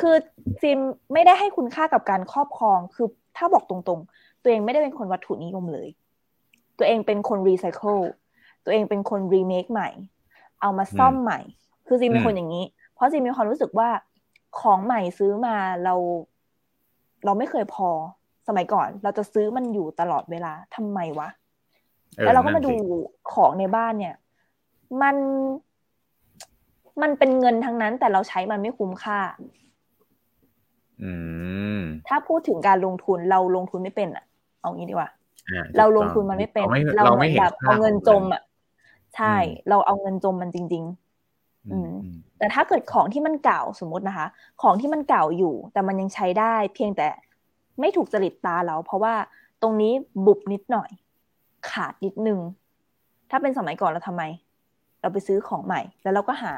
[0.00, 0.16] คือ
[0.60, 0.78] ซิน
[1.12, 5.88] ไม่ได้ให้คุณค่ากับการครอบครอง คือถ้าบอกตรงๆ ตัวเองไม่ได้เป็นคนวัตถุนิยมเลย
[6.78, 7.98] ตัวเองเป็นคนรีไซเคิล
[8.64, 9.88] ตัวเองเป็นคนรีเมคใหม่
[10.60, 11.40] เอามาซ่อมใหม่
[11.86, 12.64] คือซิมเป็นคนอย่างนี้
[12.94, 13.88] เพราะซิมมีความรู้สึกว่า
[14.60, 15.94] ของใหม่ซื้อมาเรา
[17.24, 17.88] เราไม่เคยพอ
[18.48, 21.28] สมัยก่อน เราจะซื้อมันอยู่ตลอดเวลาทำไมวะ
[22.22, 22.72] แล้วเราก็มาดู
[23.32, 24.14] ของในบ้านเนี่ย
[25.02, 25.16] มัน
[27.02, 29.18] มันเป็นเงินทั้งนั้น แต่เราใช้มันไม่คุ้มค่า
[32.08, 34.24] ถ้าพูดถึงการลงทุนเราลงทุนไม่เป็นอะ
[34.60, 35.10] เอางี้ดีกว่า
[35.78, 36.66] เราลงทุนมันไม่เป็น
[36.96, 38.42] เราเหมือนแบบเอาเงินจมอะ
[39.16, 39.36] ใช่
[39.68, 40.84] เราเอาเงินจมมันจริง
[41.28, 41.92] ๆ อืม
[42.38, 44.26] แต่ถ้าเกิดของที่มันเก่าสมมตินะคะ
[44.62, 47.08] ของที่มันเก่าอยู่ แต่มันยังใช้ได้ เพียงแต่
[47.80, 49.14] ไม่ถูกจริตตาเรา เพราะว่า
[49.62, 49.92] ตรงนี้
[50.26, 50.90] บุบนิดหน่อย
[51.70, 52.38] ขาดนิดนึง
[53.30, 54.22] ถ้าเป็นสมัยก่อนเราทำไม
[55.00, 56.54] เราไปซื้อของใหม่ แล้วเราก็หา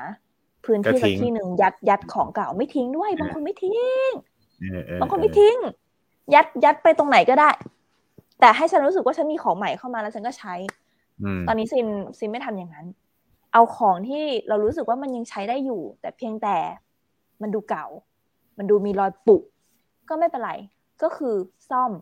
[0.65, 4.11] พื้นที่สักที่หนึ่งยัดยัดของเก่าไม่ทิ้งด้วย บางคนไม่ทิ้ง
[5.01, 5.57] บางคนไม่ทิ้ง
[6.35, 7.51] ยัดยัดไปตรงไหนก็ได้
[8.41, 10.55] แต่ให้ฉันรู้สึกว่าฉันมีของใหม่เข้ามาแล้วฉันก็ใช้
[11.49, 12.87] ตอนนี้ซินซินไม่ทำอย่างนั้น
[13.53, 16.57] เอาของที่เรารู้สึกว่ามันยังใช้ได้อยู่ แต่เพียงแต่
[17.43, 17.87] มันดูเก่า
[18.59, 19.43] มันดูมีรอยปุก
[20.09, 20.53] ก็ไม่เป็นไร
[21.03, 21.35] ก็คือ
[21.71, 21.93] ซ่อม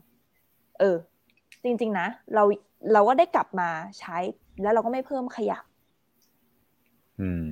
[0.79, 0.97] เออ
[1.65, 2.43] จริง ๆ นะ เรา
[2.93, 4.17] เราก็ได้กลับมาใช้
[4.63, 5.59] แล้วเราก็ไม่เพิ่มขยะ
[7.21, 7.45] อืม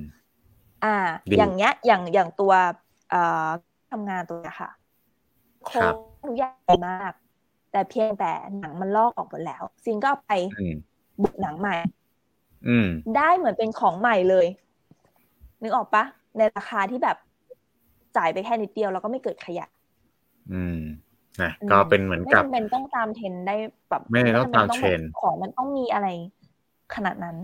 [0.83, 0.95] อ่า
[1.37, 2.53] อย่างเงี้ย อย่างอย่างตัว
[3.09, 3.49] เอ่อ
[3.91, 4.71] ทำงานตัวเนี้ยค่ะ
[5.65, 5.93] โค้ด
[6.25, 7.13] ทุกอย่างมาก
[7.71, 10.31] แต่เพียงแต่หนังมันลอกออกหมดแล้วซินก็ไป
[11.21, 11.75] บุกหนังใหม่
[12.67, 14.47] อืมได้เหมือนเป็นของใหม่เลย
[15.61, 16.03] นึกออกปะ
[16.37, 17.17] ในราคาที่แบบ
[18.17, 19.67] จ่ายไปแค่นิดเดียวแล้วก็ไม่เกิดขยะ
[20.53, 20.79] อืม
[21.41, 23.55] นะก็เป็นเหมือนกับไม่จำเป็นต้องตามเทรนได้
[23.89, 26.07] แบบไม่ต้องตามเทรนของมันต้องมีอะไร
[26.95, 27.37] ขนาดนั้น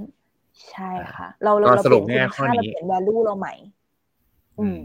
[0.72, 3.54] ใช่ค่ะ เราเราสรุปง่ายข้อนี้เราเปลี่ยน value เราใหม่
[4.60, 4.80] อืม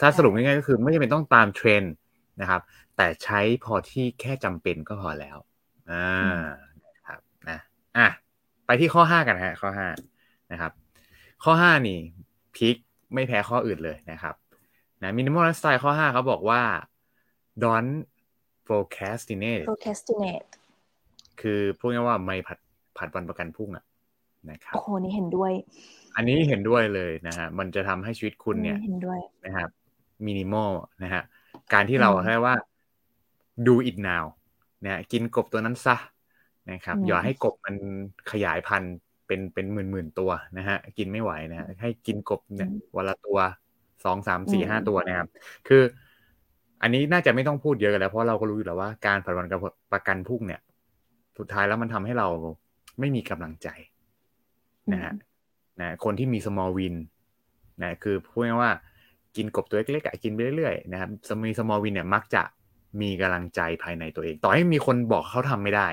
[0.00, 1.82] ถ้าสรุปง่ายๆก็คือไม่จำเป็นต้องตามเทรน
[2.40, 2.60] นะครับ
[2.96, 5.36] แต่ใช้พอที่แค่จำเป็นก็พอแล้ว
[5.90, 6.65] อ่าครับนะ
[7.98, 8.08] อะ
[8.66, 9.88] ไปที่ข้อห้ากันฮะข้อห้า
[10.52, 10.72] นะครับ
[11.44, 11.98] ข้อห้านี่
[12.54, 12.76] พีค
[13.14, 14.34] ไม่แพ้ข้ออื่นเลยนะครับ
[15.02, 16.62] นะมินิมอลสไตล์ข้อห้าเขาบอกว่า
[17.62, 17.94] don't
[18.66, 20.46] procrastinate procrastinate
[21.40, 22.58] คือพูดง่ายว่าไม่ผัด
[22.96, 23.84] ผัดวันประกันพรุ่งอะ
[24.50, 25.52] นะครับโอ้โหนี่เห็นด้วย
[26.16, 29.68] อันนี้เห็นด้วยเลยนะฮะมันจะทำให้ชีวิตคุณเนี่ยเห็นด้วยนะครับ
[30.26, 30.70] มินิมอล
[31.02, 31.22] นะฮะ
[31.72, 32.54] การที่เราแค่ว่า
[33.66, 34.24] do it now
[34.84, 35.96] นะกินกบตัวนั้นซะ
[36.72, 37.74] นะครับ อย่าให้กบมัน
[38.30, 38.94] ขยายพันธุ์
[39.26, 43.38] เป็นเป็นหมื่นหมื่นตัวนะฮะกินไม่ไหวนะฮะให้กินกบเนี่ยวันละตัว
[44.04, 45.28] สองสามสี่ห้าตัวนะครับ
[45.68, 45.82] คือ
[46.82, 49.60] อันนี้น่าจะไม่ต้องพูดเยอะกันแล้ว เพราะเราก็รู้อยู่แล้วว่าการผัดวันกับ
[49.92, 50.60] ประกันพุ่งเนี่ย
[51.38, 52.28] สุดท้ายแล้วมันทำให้เรา
[53.00, 53.68] ไม่มีกำลังใจ
[54.92, 55.12] นะฮะ
[55.80, 56.94] นะคนที่มี small win
[57.82, 58.72] นะคือพูดง่ายว่า
[59.36, 61.10] กินกบตัวเล็กๆกินไปเรื่อยๆนะครับ
[61.46, 62.42] มี small win เนี่ยมักจะ
[63.00, 65.88] มีกำลังใจภายในตัวเอง ต่อให้มีคนบอกเขาทำไม่ได้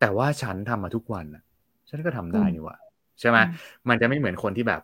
[0.00, 1.26] แต่ว่าฉันทำมาทุกวัน
[1.88, 2.76] ฉันก็ทำได้นี่วะ
[3.20, 3.38] ใช่ไหม
[3.88, 4.82] มันจะไม่เหมือนคนที่แบบ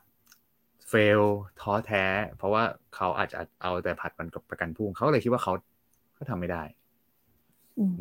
[0.88, 1.22] เฟล
[1.60, 2.04] ท้อแท้
[2.36, 2.62] เพราะว่า
[2.94, 5.52] เขาอาจจะเอาแต่ผัดมันกับประกันพุ่งเขาเลยคิดว่าเขา
[6.14, 6.62] เขาทำไม่ได้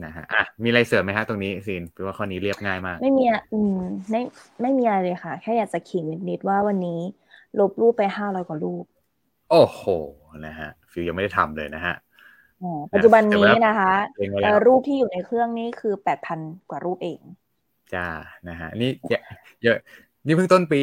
[0.05, 3.77] นะฮะอะมีอะไรเสริมไหมฮะตรงนี้ซีนเพราะว่าข้อนี้เรียบง่ายมาก ไม่มีอืม
[4.11, 4.21] ไม่
[4.61, 6.99] ไม่มีอะไรเลยค่ะ แค่อยากจะขิงนิดๆว่าวันนี้
[7.59, 8.85] ลบรูปไปห้าร้อยกว่ารูป
[9.49, 9.81] โอ้โห
[10.45, 11.95] นะฮะฟิวยังไม่ได้ทำเลยนะฮะ
[12.93, 13.93] ปัจจุบันนี้นะคะ
[14.65, 16.39] รูปที่อยู่ในเครื่องนี้คือแปดพัน
[16.69, 17.21] กว่ารูปเอง
[17.93, 18.07] จ้า
[18.49, 18.91] นะฮะ นี่
[19.63, 19.77] เยอะ
[20.25, 20.81] นี่เพิ่งต้นปี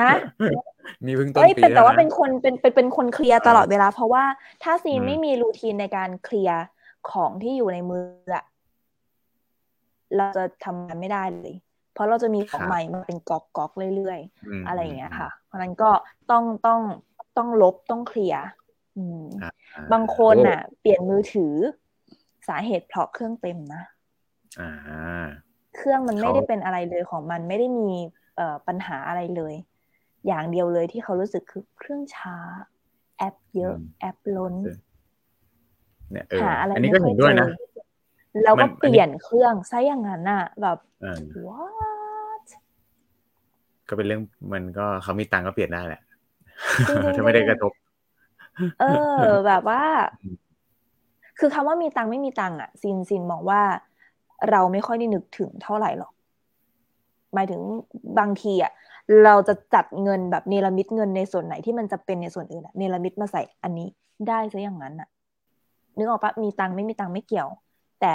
[0.00, 0.12] ฮะ
[1.06, 4.24] นี่เพิ่งต้นเอ้ยปีเป็นแต่ว่าล้ะเป็นคนเป็นเป็นเป็นคนเคลียร์ตลอดเออเวลา เพราะว่า
[4.62, 6.62] ถ้าซีนอืมไม่มีรูทีนในการเคลียร์
[7.10, 8.04] ของที่อยู่ในมือ
[8.34, 8.44] อะ
[10.16, 11.54] เราจะทำงานไม่ได้เลย
[11.92, 14.20] เพราะเราจะมีของใหม่มาเป็นก๊อกก๊อกเรื่อย
[14.60, 15.90] มๆอะไรอย่างเงี้ยค่ะ เพราะฉะนั้นก็
[16.30, 16.80] ต้องต้อง
[17.36, 18.63] ต้องลบต้องเคลียร์อืมอ่า
[19.92, 21.54] บางคนอะ เปลี่ยนมือถือ
[22.48, 23.82] สาเหตุเพราะเครื่องเต็มนะ
[24.60, 24.70] อ่า
[25.76, 27.90] เครื่องมันไม่เขาได้เป็นอะไรเลยของมันไม่ได้มี
[28.36, 29.54] เอ่อปัญหาอะไรเลย
[30.26, 32.36] อย่างเดียวเลยที่เขารู้สึกคือเครื่องช้า
[33.18, 34.54] แอปเยอะ แอปล้น
[36.12, 37.50] เนี่ยเออหาอะไรอันนี้ก็ไม่ค่เห็อยนด้วยเจนะอ
[38.42, 42.46] แล้วมัก็นเปลี่ยนเครื่องซะอย่างนั้นน่ะ แบบอ่า what
[43.88, 44.22] ก็เป็นเรื่อง
[44.52, 46.02] มันก็เขามีตังค์ก็เปลี่ยนได้แหละ
[46.76, 47.72] จริงๆถ้าไม่ได้กระทบ
[48.80, 48.84] เอ
[49.20, 49.82] อ แบบว่า
[50.22, 50.36] อืม
[51.38, 53.62] คือคำว่ามีตังค์ไม่มีตังค์อะซินซินมองว่า
[54.50, 56.12] เราไม่ค่อยได้นึกถึงเท่าไหร่หรอก
[57.34, 57.60] หมายถึง
[58.18, 58.72] บางทีอะ
[59.24, 63.88] เราจะจัดเงินแบบเนรมิตเงินในส่วนไหนที่มันจะเป็นในส่วนอื่นอะเนรมิตมาใส่อันนี้
[64.28, 65.08] ได้ซะอย่างนั้นอะ
[65.96, 67.48] นึกออกปะมีตังค์ไม่มีตังค์ไม่เกี่ยว
[68.00, 68.14] แต่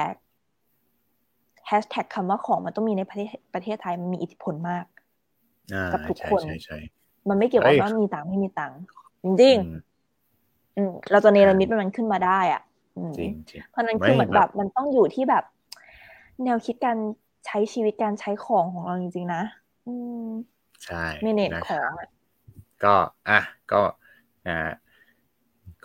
[1.67, 4.85] แฮชแท็กคำว่าของมันต้องมีในประเทศประเทศไทยมันมีอิทธิพลมาก
[5.73, 6.77] อ่ากับทุกใช่คนใช่ใช่
[7.29, 8.77] มันไม่เกี่ยวกับเอ้ยว่ามีตังค์ไม่มีตังค์
[9.23, 9.57] จริง
[10.79, 12.61] อืมๆอืมเราจะเนรมิตมันขึ้นมาได้อะ
[12.97, 15.43] อืมจริงจริงเพราะฉะนั้นคือไม่เหมือนแบแบบบมันต้องอยู่ที่แบบ
[16.43, 16.97] แนวคิดการ
[17.45, 19.41] ใช้ชีวิตการใช้ของของเราจริงๆนะ
[19.85, 19.93] อื
[20.27, 20.29] ม
[20.85, 22.07] ใช่เมเนจนะขคอรับงอะ
[22.83, 22.95] ก็
[23.27, 23.39] อะ
[23.71, 23.81] ก็
[24.45, 24.51] อ่า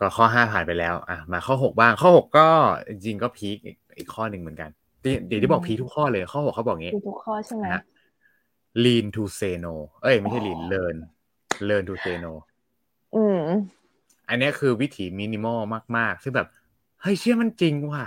[0.00, 2.48] ก็ข้อห้าผ่านไปแล้วอะมาข้อหกบ้าง ข้อหกก็
[2.88, 4.70] จริงๆก็พีคอีกอีกข้อหนึ่งเหมือนกัน
[5.02, 7.82] ที่เดี๋ยวที่บอกพีคทุกข้อเลย ข้อหกเขาบอกงี้คือทุกข้อใช่ไหมนะฮะ
[8.84, 10.96] lean to say no เอ้ยไม่ใช่ lean learn
[11.68, 12.32] learn to say no
[13.14, 13.83] อืม
[14.28, 15.60] อันเนี้ยคือวิถีมินิมอล
[15.96, 16.48] มาก ๆ ซึ่งแบบ
[17.00, 18.04] เฮ้ยเชื่อมันจริงว่ะ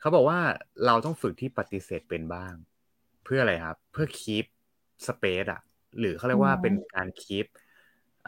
[0.00, 0.38] เขาบอกว่า
[0.86, 2.52] เราต้องฝึกที่ปฏิเสธเป็นบ้าง
[3.24, 4.46] เพื่ออะไรครับ เพื่อ keep
[5.06, 5.60] space อะ
[5.98, 7.46] หรือเขาเรียกว่าอืมเป็นการ keep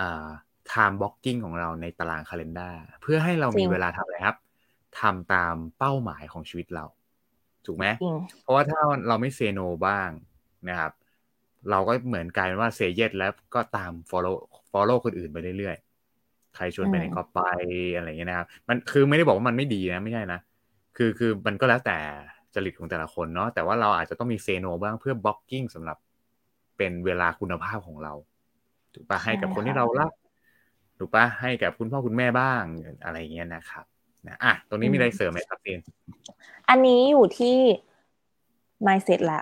[0.01, 0.29] อ่า
[0.71, 4.39] time blocking ของเราในตาราง calendar เพื่อให้เรามีเวลาทำอะไรครับ
[5.01, 6.85] ทำตามเป้าหมายของชีวิตเรา
[7.67, 10.09] ถูกไหมจริงเพราะว่าถ้าเราไม่เซโนบ้าง
[10.69, 10.93] นะครับ
[11.71, 14.37] เราก็เหมือนกลายเป็นว่าเซเยสแล้วก็ตาม follow
[14.73, 15.92] follow คนอื่นไปเรื่อยๆ
[16.57, 17.41] ใครชวนไปไหนอืมก็ไป
[17.97, 20.41] อะไรอย่างเงี้ยนะครับ มันคือไม่ได้บอกว่ามันไม่ดีนะไม่ใช่นะ
[20.97, 21.99] คือคือมันก็แล้วแต่
[22.55, 25.97] จริตของแต่ละคนเนาะแต่ว่าเราอาจจะต้องมีเซโนบ้างเพื่อบล็อกกิ้งสำหรับ
[26.77, 28.13] เป็นเวลาคุณภาพของเรา
[28.95, 30.13] ถูกปะให้กับคนที่เรารัก
[30.99, 32.63] ถูกปะให้กับคุณพ่อคุณแม่บ้าง
[33.05, 33.85] อะไรอย่างเงี้ยนะครับ
[34.27, 35.81] นะอะตรงนี้มีอะไรเสริมไหมครับเอน
[36.69, 37.59] อันนี้อยู่ที่
[38.87, 39.41] mindset ละ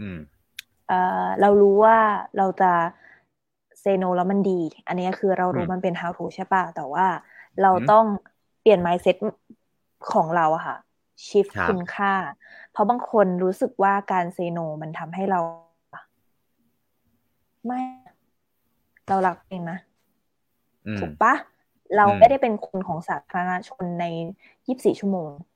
[0.00, 0.18] อืม
[0.88, 1.98] เอ่อเรารู้ว่า
[2.36, 2.72] เราจะ
[3.82, 7.06] เซโนแล้วมันดี อันนี้คือเรารู้อืมมันเป็น how to ใช่ป่ะ แต่ว่า
[7.62, 8.04] เราอืมต้อง
[8.60, 9.16] เปลี่ยน mindset
[10.12, 10.76] ของเราอะค่ะ
[11.28, 12.12] shift ครับคุณค่า
[12.72, 15.40] เพราะบางคนรู้สึกว่าการเซโนมันทำให้เรา
[17.66, 17.80] ไม่
[19.08, 19.78] เรารักเองนะ
[20.86, 21.34] อืมถูกปะ
[21.96, 24.04] เราอืมไม่ได้เป็นคนของสาธารณชนใน
[24.66, 25.51] 24 ชั่วโมงอืม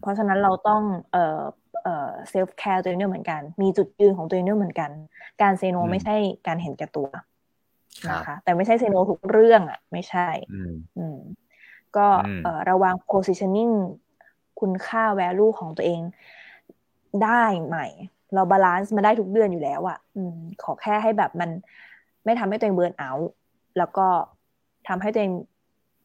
[0.00, 0.82] เพราะฉะนั้นเราต้อง
[1.12, 1.40] เอ่อ
[1.82, 4.90] เอ่อ self care ตัวเองด้วยเหมือนกัน มีจุดยืนของตัวเองด้วยเหมือนกัน
[5.42, 7.24] การ say no อืมไม่ใช่การเห็นแก่ตัวครับ
[8.10, 11.18] นะคะแต่ไม่ใช่ say no ทุกเรื่องอะ ไม่ใช่ อืมอืม
[11.96, 13.72] ก็อืมเอ่อระวัง positioning
[14.60, 16.00] คุณค่า value ของตัวเอง
[17.24, 17.86] ได้ใหม่
[18.34, 21.50] เรา balance มาได้ทุกเดือนอยู่แล้วอะอืมขอแค่ให้แบบมัน
[22.24, 23.30] ไม่ทำให้ตัวเอง burnout
[23.78, 24.06] แล้วก็
[24.88, 25.32] ทำให้ตัวเอง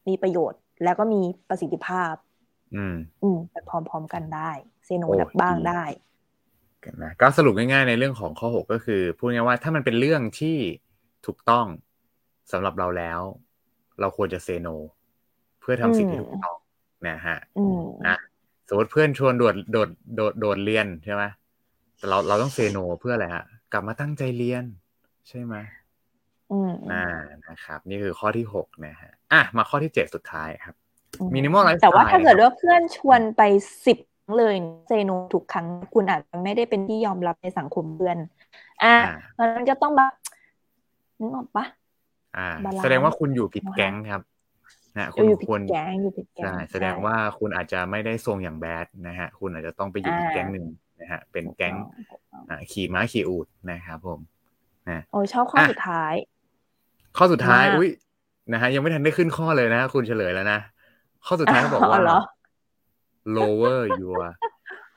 [0.08, 2.12] มีประโยชน์ แล้วก็มีประสิทธิภาพ
[2.76, 4.50] อืม อืมไปพร้อมๆกันได้
[4.84, 5.82] say no โอ้ดับบ้างดีได้
[7.02, 10.56] นะก็สรุปง่ายๆในเรื่องของข้อ6ก็คือพูดง่ายๆว่าถ้ามันเป็นเรื่องที่
[11.26, 11.66] ถูกต้อง
[12.52, 13.20] สำหรับเราแล้ว
[14.00, 14.68] เราควรจะ say no
[15.60, 16.56] เพื่อทำสิ่งที่อืมถูกต้อง
[17.08, 18.16] นะฮะอืมนะ
[18.68, 21.22] สมมติเพื่อนชวนโดดโดดโดดโดดเรียนใช่ไหม
[21.96, 24.64] แต่เราเราต้องเซโนเพื่ออะไรฮะกลับมาตั้งใจเรียน
[25.28, 25.54] ใช่ไหม
[26.52, 27.06] อืมอ่า
[27.48, 30.74] นะครับ นี่คือข้อที่หกนะฮะอะมาข้อที่เจ็ดสุดท้ายครับ
[31.20, 33.42] อื minimal lifestyle แต่ว่าถ้าเกิดนะครับว่าเพื่อนชวนไป
[33.86, 33.98] สิบ
[34.38, 34.56] เลย
[34.86, 38.16] เซโนทุกครั้งคุณอาจจะไม่ได้เป็นที่ยอมรับในสังคมเพื่อน
[38.84, 40.12] อ่าอ่าเพราะฉะนั้นก็ต้องแบบ
[41.20, 41.64] นึกออกปะ
[42.36, 44.22] อ่าบาลานซ์แสดงว่าคุณอยู่ผิดนะคะแก๊งครับ
[44.96, 50.66] นะคุเอณออยู่ผิดควรแก๊งอยู่ผิดแก๊งใช่แสดงว่าคุณอาจจะไม่ได้ทรงอย่างแบดนะฮะ คุณอาจจะต้องไปอยู่อีกอ่าแก๊งหนึ่ง
[51.00, 51.74] นะฮะ เป็นแก๊ง
[52.10, 54.20] ถูกต้องอ่าขี่ม้าขี่อูดนะครับผม
[55.12, 56.14] โอ้ยชอบข้ออะสุดท้าย
[57.16, 57.88] ข้อสุดท้ายมากอุ้ย
[58.52, 60.58] นะฮะยังไม่ทันได้ขึ้นข้อเลยนะฮะคุณเฉลยแล้วนะ
[61.26, 62.20] ข้อสุดท้ายเขาบอกว่าเหรอ
[63.36, 64.24] lower your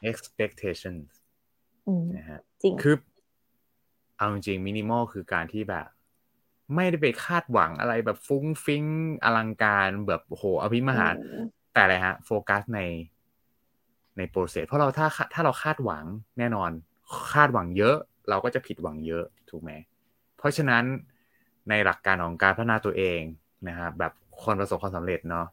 [0.09, 1.09] expectations
[1.87, 2.95] อืมนะฮะจริงคือ
[4.17, 5.87] เอาจริงมินิมอลคือการที่แบบ
[6.75, 8.83] ไม่ได้ไปคาดหวังอะไรแบบฟุ้งฟิ้ง
[9.23, 12.79] อลังการแบบโอ้โหอภิมหาอืมแต่อะไรฮะ โฟกัสใน
[14.17, 16.05] ใน process เพราะเราถ้าถ้าเราคาดหวัง
[16.39, 16.71] แน่นอน
[17.33, 17.95] คาดหวังเยอะ
[18.29, 19.71] เราก็จะผิดหวังเยอะถูกไหม
[20.37, 20.83] เพราะฉะนั้น
[21.69, 23.21] ในหลักการของการพัฒนาตัวเอง
[23.67, 24.13] นะครับแบบ
[24.43, 25.47] คนประสบความสำเร็จเนาะ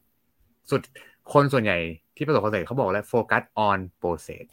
[0.71, 0.81] สุด
[1.33, 1.79] คนส่วนใหญ่
[2.17, 4.47] ที่ประสบความสำเร็จเขาบอกแล้วโฟกัส on process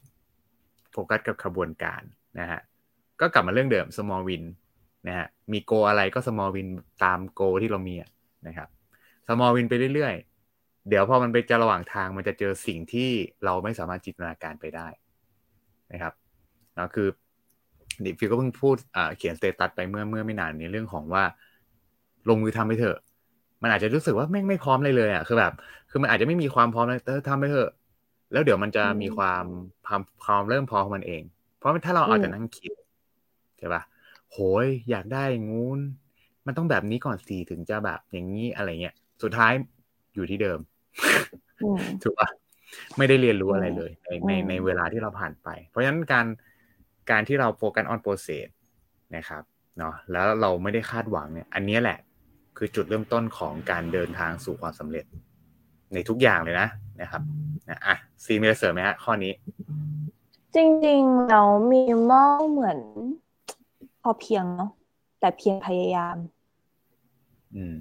[0.91, 2.01] โฟกัสกับขบวนการ
[2.39, 2.61] นะฮะ
[3.21, 4.43] ก็กลับมาเรื่องเดิม small win
[5.07, 6.67] นะฮะมี goal อะไรก็ small win
[7.03, 7.95] ตาม goal ที่เรามี
[8.47, 8.69] นะครับ
[9.27, 13.09] small win ไปเรื่อยๆ เดี๋ยวพอมันไปจะระหว่างทางมันจะเจอสิ่งที่
[13.45, 14.87] เราไม่สามารถจินตนาการไปได้
[15.93, 16.13] นะครับ
[16.75, 17.07] นะคือ
[18.03, 18.75] ดิฟิวก็เพิ่งพูด
[19.17, 21.23] เขียน status ไปเมื่อเมื่อไม่นานในเรื่องของว่า
[22.29, 22.97] ลงมือทำไปเถอะ
[23.61, 25.53] มันอาจจะรู้สึกว่าแม่งไม่พร้อมเลยเลยอะคือแบบ
[25.95, 27.71] คือมันอาจจะไม่มีความพร้อมเลยแต่ทำไปเถอะ
[28.31, 29.45] แล้วเดี๋ยวมันจะมีความ
[29.85, 31.23] ความความเริ่มพร้อมมันเอง
[31.57, 32.71] เพราะถ้าเราเอาแต่นั่งคิด
[33.57, 33.81] ใช่ปะ
[34.31, 35.79] โหยอยากได้งูน
[36.45, 39.51] มันต้องแบบนี้ก่อนสิถึงจะแบบอย่างนี้อะไรเงี้ยสุดท้าย
[40.15, 40.59] อยู่ที่เดิม
[42.03, 42.29] ถูกปะ
[42.97, 46.25] ไม่ได้เรียนรู้อะไรเลย ในในในเวลาที่เราผ่านไป เพราะฉะนั้นการ
[47.11, 48.47] การที่เราโฟกัสออนโปรเซส
[49.15, 49.43] นะครับ
[49.77, 51.99] เนาะแล้วเราไม่ได้คาดหวังเนี่ย อันนี้แหละ
[52.57, 55.05] คือจุดเริ่มต้นของการเดินทางสู่ความสำเร็จ
[55.93, 56.67] ในทุกอย่างเลยนะ
[57.01, 57.21] นะครับ
[57.69, 59.33] นะอะซีมีอะไรเสริมไหมฮะข้อนี้
[60.55, 61.41] จริงๆเรา
[61.71, 62.79] มีมองเหมือน
[64.01, 64.71] พอเพียงเนาะ
[65.19, 66.15] แต่เพียงพยายาม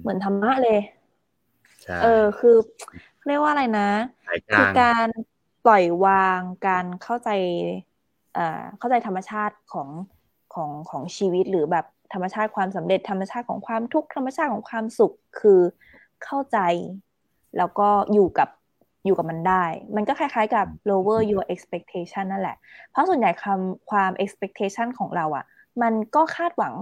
[0.01, 0.79] เหมือนธรรมะเลย
[2.03, 2.55] เออคือ
[3.27, 3.89] เรียกว่าอะไรนะ
[4.53, 5.07] คือการ
[5.65, 7.29] ปล่อยวางการเข้าใจ
[8.77, 9.89] เข้าใจธรรมชาติของ
[10.53, 15.59] ของของชีวิตหรือแบบธรรมชาติความสำเร็จธรรมชาติของความทุกข์ธรรมชาติของความสุขคือ
[16.23, 16.59] เข้าใจ
[17.57, 18.49] แล้วก็อยู่กับ
[19.05, 19.63] อยู่กับมันได้
[19.95, 22.57] มันก็คล้ายๆกับ lower your expectation นั่นแหละ
[22.91, 25.45] เพราะส่วนใหญ่คำความ expectation ของเราอะ่ะ
[25.81, 26.73] มันก็คาดหวัง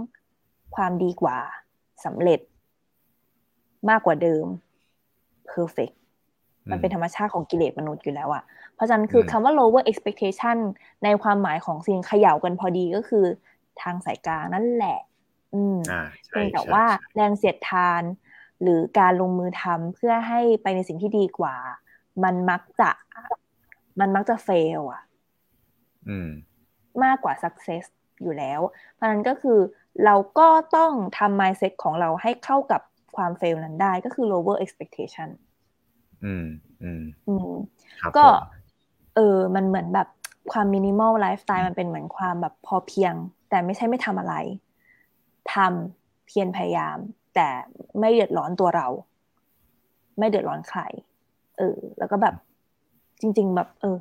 [0.76, 1.38] ความดีกว่า
[2.06, 2.40] สำเร็จ
[3.90, 4.46] มากกว่าเดิม
[5.52, 5.96] perfect
[6.72, 8.44] มันเป็นธรรมชาติของกิเลสมนุษย์อยู่แล้วอะ
[8.76, 10.58] เพราะฉะนั้นคือคำว่า lower expectation
[11.04, 13.26] ในความหมายของสิ่งเขย่ากันพอดีก็คือ
[13.82, 15.00] ทางสายกลางนั่นแหละ
[15.54, 15.78] อืม
[16.30, 16.84] เพียงแต่ว่า
[17.16, 18.02] แรงเสียดทาน
[18.62, 21.56] หรือการลงมือทำเพื่อให้ไปในสิ่งที่ดีกว่า
[22.24, 22.90] มันมักจะ
[24.00, 24.50] มันมักจะเฟ
[24.80, 25.04] ลอะ
[27.04, 27.84] มากกว่า success
[28.22, 28.60] อยู่แล้ว
[28.94, 29.60] เพราะนั้นก็คือ
[30.06, 32.82] เราก็ต้องทำ mindset ของเราให้เข้ากับ
[33.16, 35.30] ความเฟลนั้นได้ก็คือ lower expectation
[36.26, 36.46] อืม
[36.84, 37.52] อืม อืม
[38.18, 38.26] ก็
[39.16, 40.08] เออ มันเหมือนแบบ
[40.52, 43.14] ความ minimal lifestyle มันเป็นเหมือนความแบบพอเพียง
[43.50, 44.36] แต่ไม่ใช่ไม่ทำอะไร
[45.54, 46.98] ทำเพียรพยายาม
[47.36, 47.48] แต่
[48.00, 48.88] ไม่เดือดร้อนตัวเรา
[50.20, 50.82] ไม่เดือดร้อนใคร
[51.58, 52.36] เออ แล้วก็แบบ
[53.22, 53.98] จริง ๆ แบบ เออ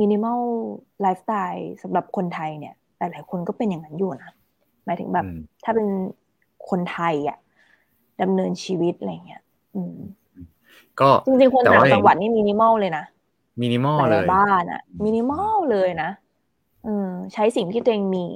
[0.00, 0.40] minimal
[1.00, 4.30] lifestyle สำหรับคนไทยเนี่ยหลายๆคนก็เป็นอย่างนั้นอยู่นะ
[4.84, 5.26] หมายถึงแบบ
[5.64, 5.88] ถ้าเป็น
[6.70, 7.38] คนไทยอะ
[8.22, 9.42] ดำเนินชีวิตอะไรเงี้ย
[9.74, 9.96] อืม
[11.00, 13.04] ก็จริงๆคนต่างจังหวัดนี่มินิมอลเลยนะ
[13.62, 16.10] มินิมอลเลยบ้านอะมินิมอลเลยนะ
[16.84, 18.26] เออใช้สิ่งที่ตัวเองมี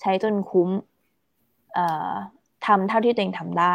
[0.00, 0.68] ใช้จนคุ้ม
[1.74, 2.12] เอ่อ
[2.68, 3.74] ทำเท่าที่ตัวเองทำได้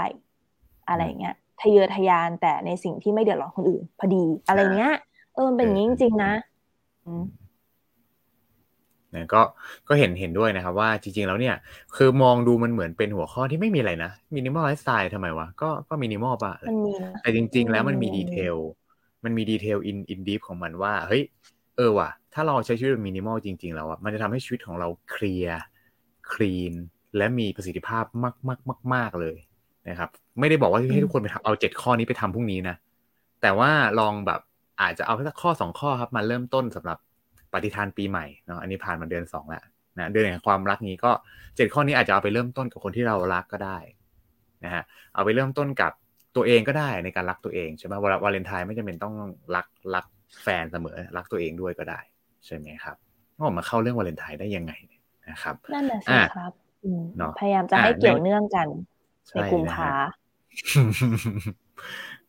[0.89, 4.93] อะไรเงี้ยทะเยอทะยานแต่ในสิ่งที่ไม่เดือดร้อนคนอื่น พอดีอะไรเงี้ย
[5.35, 6.33] เออเป็นอย่างนี้จริงๆนะ
[9.11, 9.41] เนี่ยก็
[9.87, 11.55] ก็เห็นเห็นด้วยนะครับว่าจริง ๆ แล้วเนี่ย
[11.95, 16.53] คือมองดูมันเหมือนเป็นหัวข้อที่ไม่มีอะไรนะ minimal lifestyle ทำไมวะ ก็ก็มินิมอลปะ
[17.21, 18.55] แต่จริง ๆ แล้วมันมี detail
[19.23, 21.23] มันมี detail in in deep ของมันว่าเฮ้ย
[21.77, 26.73] เออว่ะ ถ้าเราใช้ชีวิตแบบมินิมอลจริง ๆ แล้วอะมันจะทำให้ชีวิตของเรา clear clean
[27.17, 29.37] และมีประสิทธิภาพมากมากมากมากเลย
[29.89, 30.09] นะครับ
[30.39, 32.75] ไม่ได้บอกว่าให้ทุกคนไปทำเอาเจ็ดข้อนี้ไปทำพรุ่งนี้นะ
[33.41, 34.41] แต่ว่าลองแบบ
[34.81, 36.97] อาจจะเอาแค่ข้อสองข้อครับมาเริ่มต้นสำหรับ
[37.53, 39.63] ปฏิทานปีใหม่เนาะอันนี้ผ่านมาเดือนสองแล้ว
[39.97, 41.11] นะเดือนแห่งความรักนี้ก็
[41.55, 43.77] เจ็ดข้อนี้อาจจะเอาไปเริ่มต้นกับคนที่เรารักก็ได้
[44.63, 44.83] นะฮะ
[45.15, 45.91] เอาไปเริ่มต้นกับ
[46.35, 47.93] ตัวเองก็ได้ในการรักตัวเองใช่ไหม
[48.23, 49.15] วาเลนไทน์ไม่จำเป็นต้อง
[49.55, 50.05] รักรัก
[50.43, 51.99] แฟนเสมอรักตัวเองด้วยก็ได้
[52.45, 52.97] ใช่ไหมครับ
[53.35, 54.73] ว่ามาเข้าเรื่องวาเลนไทน์ได้ยังไง
[55.29, 56.51] นะครับนั่นแหละสิครับ
[57.39, 58.67] พยายามจะให้เกี่ยวเนื่องกัน
[59.33, 59.91] ในกลุ่มค้า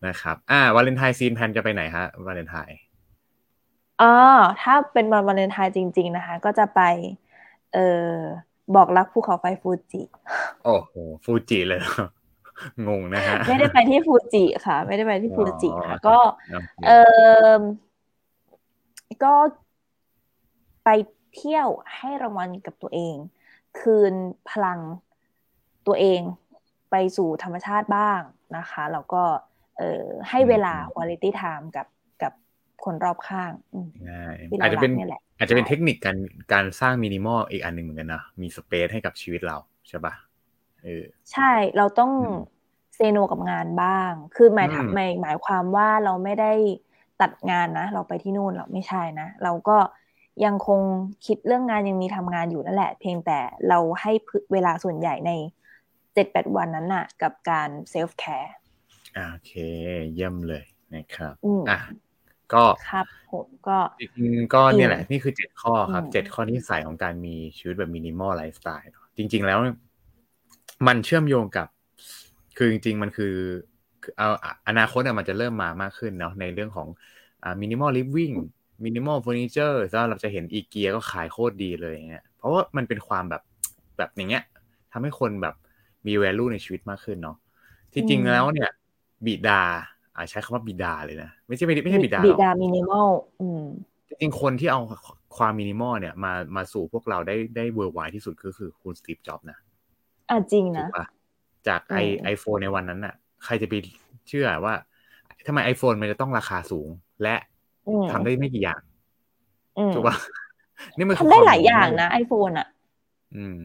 [0.07, 2.77] นะครับ อ่าวาเลนไทน์ซีน plan จะไปไหนฮะวาเลนไทน์
[4.03, 4.15] อ๋อ
[4.63, 6.81] ถ้าเป็นวันวาเลนไทน์จริง ๆนะคะ ก็จะไป
[7.75, 8.17] เอ่อ
[8.75, 10.03] บอกรักภูเขาไฟฟูจิ
[10.65, 10.93] โอ้โห
[11.25, 11.81] ฟูจิเลย
[12.89, 16.19] งงนะฮะไม่ได้ไปที่ฟูจิค่ะ ไม่ได้ไปที่ฟูจิค่ะ ก็
[16.87, 16.91] เอ
[17.57, 17.61] อ
[19.25, 19.35] ก็
[20.85, 20.89] ไป
[21.35, 23.17] เที่ยวให้รางวัลกับตัวเอง
[23.81, 24.15] คืน
[24.51, 24.79] พลัง
[25.87, 26.21] ตัวเอง
[26.91, 28.21] ไปสู่ธรรมชาติบ้าง
[28.57, 29.23] นะคะแล้วก็
[29.79, 31.87] เออให้เวลา quality time กับ
[32.23, 32.33] กับ
[32.85, 33.53] คนรอบข้าง
[34.61, 34.93] อาจจะเป็น
[35.39, 36.19] อาจจะเป็นเทคนิคการ
[36.53, 39.57] การสร้างมินิมอลอีกอันหนึ่งเหมือนกันนะมีสเปซให้กับชีวิตเรา
[39.89, 40.15] ใช่ปะ
[41.33, 42.13] ใช่เราต้อง
[42.95, 46.53] เซโนกับงานบ้าง คือหมายถหมายหมายความว่าเราไม่ได้
[47.21, 49.77] ตัดงานนะ เราไปที่นู่นเราไม่ใช่นะ เราก็
[50.45, 50.81] ยังคง
[51.27, 54.13] คิดเรื่องงานยังมีทำงานอยู่นั่นแหละ เพียงแต่เราให้
[54.53, 55.31] เวลาส่วนใหญ่ใน
[56.15, 58.53] เจ็ดแปดวันนั้นน่ะ กับการ self-care
[59.15, 59.53] โอเค
[60.15, 60.65] เยี่ยมเลย
[60.95, 61.79] นะครับอืมอะ
[62.53, 69.59] ก็ครับผมก็จริงๆก็เนี่ยแหละ นี่คือเจ็ดข้อครับอืมเจ็ดข้อที่ใส่ของการมีชีวิตแบบ minimal lifestyle เนอะจริง ๆ แล้ว
[70.87, 71.69] มันเชื่อมโยงกับ
[72.57, 73.35] คือจริง ๆ มันคือ
[74.03, 76.89] คือเอาอะอนาคตอะมันจะเริ่มมามากขึ้นเนาะในเรื่องของ
[77.43, 78.33] อ่า minimal living
[78.85, 83.43] minimal เฟอร์นิเจอร์แล้วเราจะเห็นอีเกียก็ขายโคตรดีเลยอย่างเงี้ยเพราะว่ามันเป็นความแบบ
[83.99, 84.43] แบบอย่างเงี้ย
[84.93, 85.55] ทำให้คนแบบ
[86.07, 87.37] มี value ในชีวิตมากขึ้นเนาะ
[87.93, 88.71] ที่จริงอืมแล้วเนี่ย
[89.27, 89.63] บิดา
[90.17, 93.09] อ่าใช้คำว่าบิดาเลยนะ ไม่ใช่ไม่ไม่ใช่บิดาหบิรอกดามินิมอล
[93.41, 93.63] อืม
[94.09, 94.81] จริงๆคนที่เอา
[95.37, 99.59] ความมินิมอลเนี่ยมามาสู่พวกเราได้ได้ worldwide ที่สุดก็คือคุณสตีฟจ็อบส์นะ
[100.29, 101.05] อะจริงถูนะกปะ
[101.69, 103.15] จากไออืมไอโฟนในวันนั้นน่ะ
[103.45, 103.75] ใครจะไป
[104.29, 104.75] เชื่อว่า
[105.47, 106.89] ทำไม iPhone มันจะต้องราคาสูง
[107.23, 107.54] และอืม
[108.13, 108.81] ทำได้ไม่กี่อย่าง
[109.79, 110.17] อืมถูกปะ
[110.97, 112.69] นี่มันคืทำได้ควมหลายอย่าง minimal นะไอโฟนอะ
[113.37, 113.61] อืม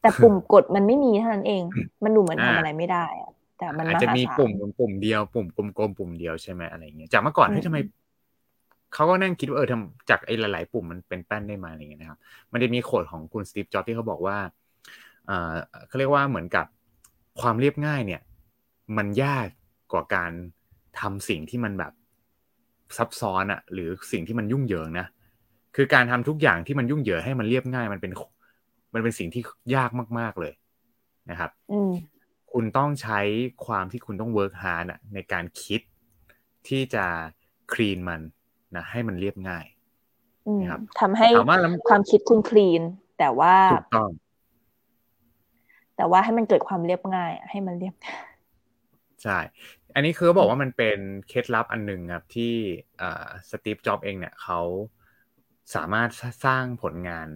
[0.00, 1.62] แต่ปุ่มกดมันไม่มีเท่านั้นเอง
[2.04, 7.78] มันดูเหมือนอ่าทำอะไรไม่ได้อะแต่มันอาจมจะหามีศาลปุ่มปุ่มเดียวปุ่มกลมๆปุ่มเดียวใช่ไหมอะไรเงี้ยจากเมื่อก่อนอืมเฮ้ยทำไม
[8.94, 12.18] เขาก็นั่งคิดว่าเออทำจากไอ้หลาย ๆ ปุ่มมันเป็นแป้นได้มาอะไรเงี้ยนะครับ
[12.52, 14.36] มันจะมีโคดของคุณสตีฟจ็อบส์ที่เขาบอกว่า
[15.26, 15.52] เอ่อ
[15.86, 16.66] เขาเรียกว่าเหมือนกับ
[17.40, 18.22] ความเรียบง่ายเนี่ย
[18.96, 19.46] มันยาก
[19.92, 20.32] กว่าการ
[21.00, 21.92] ทำสิ่งที่มันแบบ
[22.98, 25.06] ซับซ้อนอะหรือสิ่งที่มันยุ่งเหยิงนะ
[25.76, 28.12] คือการทำทุกอย่างที่มันยุ่งเหยิงให้มันเรียบง่ายมันเป็น
[28.94, 29.42] มันเป็นสิ่งที่
[29.74, 30.52] ยากมาก ๆเลย
[31.30, 31.92] นะครับอืม
[32.52, 33.20] คุณต้องใช้
[33.66, 35.80] ความที่คุณต้อง work hard ในการคิด
[36.68, 37.04] ที่จะ
[37.72, 38.20] clean มัน
[38.76, 39.64] นะให้มันเรียบง่าย
[40.48, 42.82] อืมครับทำให้ถามว่าแล้วความคิดคุณคลีน
[43.18, 44.10] แต่ว่าถูกต้อง
[45.96, 47.94] แต่ว่าให้มันเกิดความเรียบง่ายอะให้มันเรียบ
[49.24, 49.38] ใช่
[49.94, 50.98] อันนี้คือบอกว่ามันเป็น
[51.28, 52.54] เคล็ดลับอันหนึ่งครับที่
[53.50, 54.60] สตีฟจ็อบเองเนี่ยเขา
[55.74, 56.08] สามารถ
[56.44, 57.26] สร้างผลงาน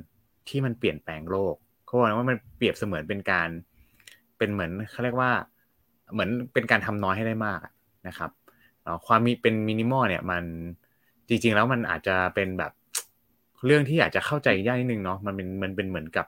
[0.49, 3.49] ที่มันเปลี่ยนแปลงโลกเขาบอกว่ามันเปรียบเสมือนเป็นการ
[4.39, 5.31] เป็นเหมือนเขาเรียกว่า
[6.13, 7.61] เหมือนเป็นการทำน้อยให้ได้มาก
[8.09, 8.31] นะครับ
[9.07, 10.45] ความมีเป็นมินิมอลเนี่ยมัน
[11.29, 12.73] จริง ๆ แล้วมันอาจจะเป็นแบบ
[13.67, 16.27] เรื่องที่อาจจะเข้าใจยากนิดนึงเนาะมันเป็นมันเป็นเหมือนกับ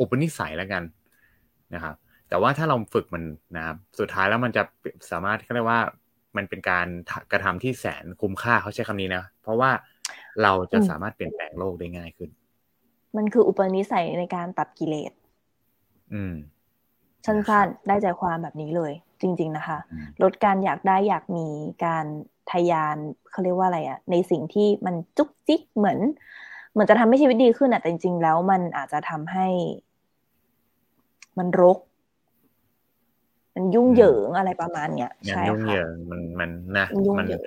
[0.00, 0.82] อุปนิสัยแล้วกัน
[1.74, 1.94] นะครับ
[2.30, 3.22] แต่ว่าถ้าเราฝึกมัน
[3.56, 4.62] นะครับสุดท้ายแล้วมันจะ
[5.10, 5.80] สามารถเขาเรียกว่า
[6.36, 6.86] มันเป็นการ
[7.32, 9.70] กระทำที่แสนคุ้มค่าเขาใช้คำนี้นะ เพราะว่า
[10.42, 12.30] เราจะอืมสามารถเปลี่ยนแปลงโลกได้ง่ายขึ้น
[13.16, 15.12] มันคืออุปนิสัยในการตัดกิเลส
[16.12, 16.32] อืม
[17.26, 21.46] สั้นๆ ได้ใจความแบบนี้เลย จริง ๆ นะคะอืมลดการอยากได้อยากมี
[21.84, 22.06] การ
[22.50, 22.96] ทะยาน
[23.30, 25.98] เขาเรียกว่าอะไรอะในสิ่งที่มันจุกจิกเหมือน
[26.72, 29.46] เหมือนจะทำให้ชีวิตดีขึ้นอะแต่จริง ๆ แล้วมันอาจจะทำให้
[31.38, 31.78] มันรก
[33.54, 37.42] มันยุ่งเหยิงอะไรประมาณเนี้ยงานใช่ยุ่งเหค่ะยิงมันมันนะมันยุ่งมันเหยิง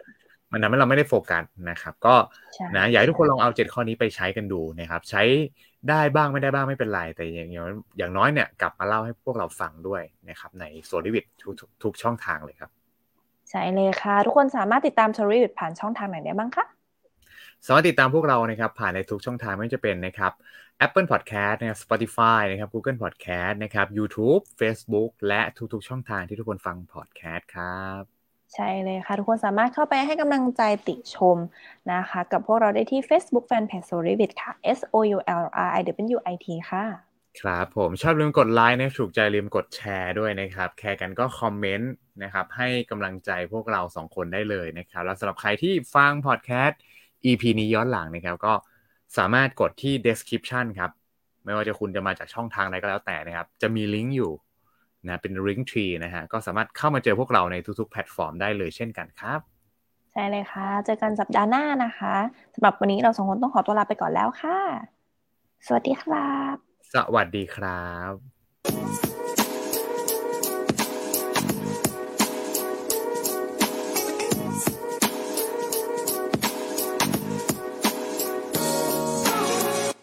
[0.51, 2.15] มันทำให้เราไม่ได้โฟกัสนะครับ ก็
[2.53, 5.23] ใช่นะอยากให้ทุกคนลองเอาเจ็ดข้อนี้ไปใช้กันดูนะครับ ใช้
[5.89, 7.65] ได้บ้างไม่ได้บ้างไม่เป็นไร แต่อย่างอย่าง
[7.97, 12.71] อย่างน้อยเนี่ยกลับมาเล่าให้พวกเราฟังด้วยนะครับ ในโซลิวิททุกทุกช่องทางเลยครับ
[13.49, 16.65] ใช่เลยค่ะ ทุกคนสามารถติดตาม s อรี่ผ่านช่องทางไหนได้บ้างคะ
[17.65, 20.31] สามารถติดตามพวกเรานะครับผ่านในทุกช่องทางไม่ว่าจะเป็นนะครับ
[20.85, 25.41] Apple Podcast นะครับ Spotify นะครับ Google Podcast นะครับ YouTube Facebook และ
[25.73, 28.01] ทุกๆ ช่องทางที่ทุกคนฟัง podcast ครับ
[28.53, 31.37] ใช่เลยค่ะ ทุกคนสามารถเข้าไปให้กำลังใจติชม
[31.93, 35.45] นะคะ กับพวกเราได้ที่ Facebook Fanpage s o r i v i t ค่ะ S O U L
[35.67, 35.81] R I
[36.15, 36.85] W I T ค่ะ
[37.41, 41.91] ครับผมชอบลืมกดไลค์นะถูกใจลืมกดแชร์ด้วยนะครับ แคร์กันก็คอมเมนต์
[42.23, 46.79] นะครับ ให้กำลังใจพวกเราสองคนได้เลยนะครับ แล้วสำหรับใครที่ฟังพอดแคสต์
[47.25, 48.53] EP นี้ย้อนหลังนะครับ ก็
[49.17, 50.91] สามารถกดที่ description ครับ
[51.45, 54.31] ไม่ว่าจะคุณจะมาจากช่องทางใดก็แล้วแต่นะครับ จะมีลิงก์อยู่
[55.07, 59.39] นะเป็น link tree นะฮะก็สามารถเข้ามาเจอพวกเราในทุกๆแพลตฟอร์มได้เลยเช่นกันครับ
[60.11, 62.15] ใช่เลยค่ะ เจอกันสัปดาห์หน้านะคะ
[62.53, 64.59] สำหรับวันนี้เราสองคนต้องขอตัวลาไปก่อนแล้วค่ะ
[65.67, 66.55] สวัสดีครับ
[66.93, 69.12] สวัสดีครับ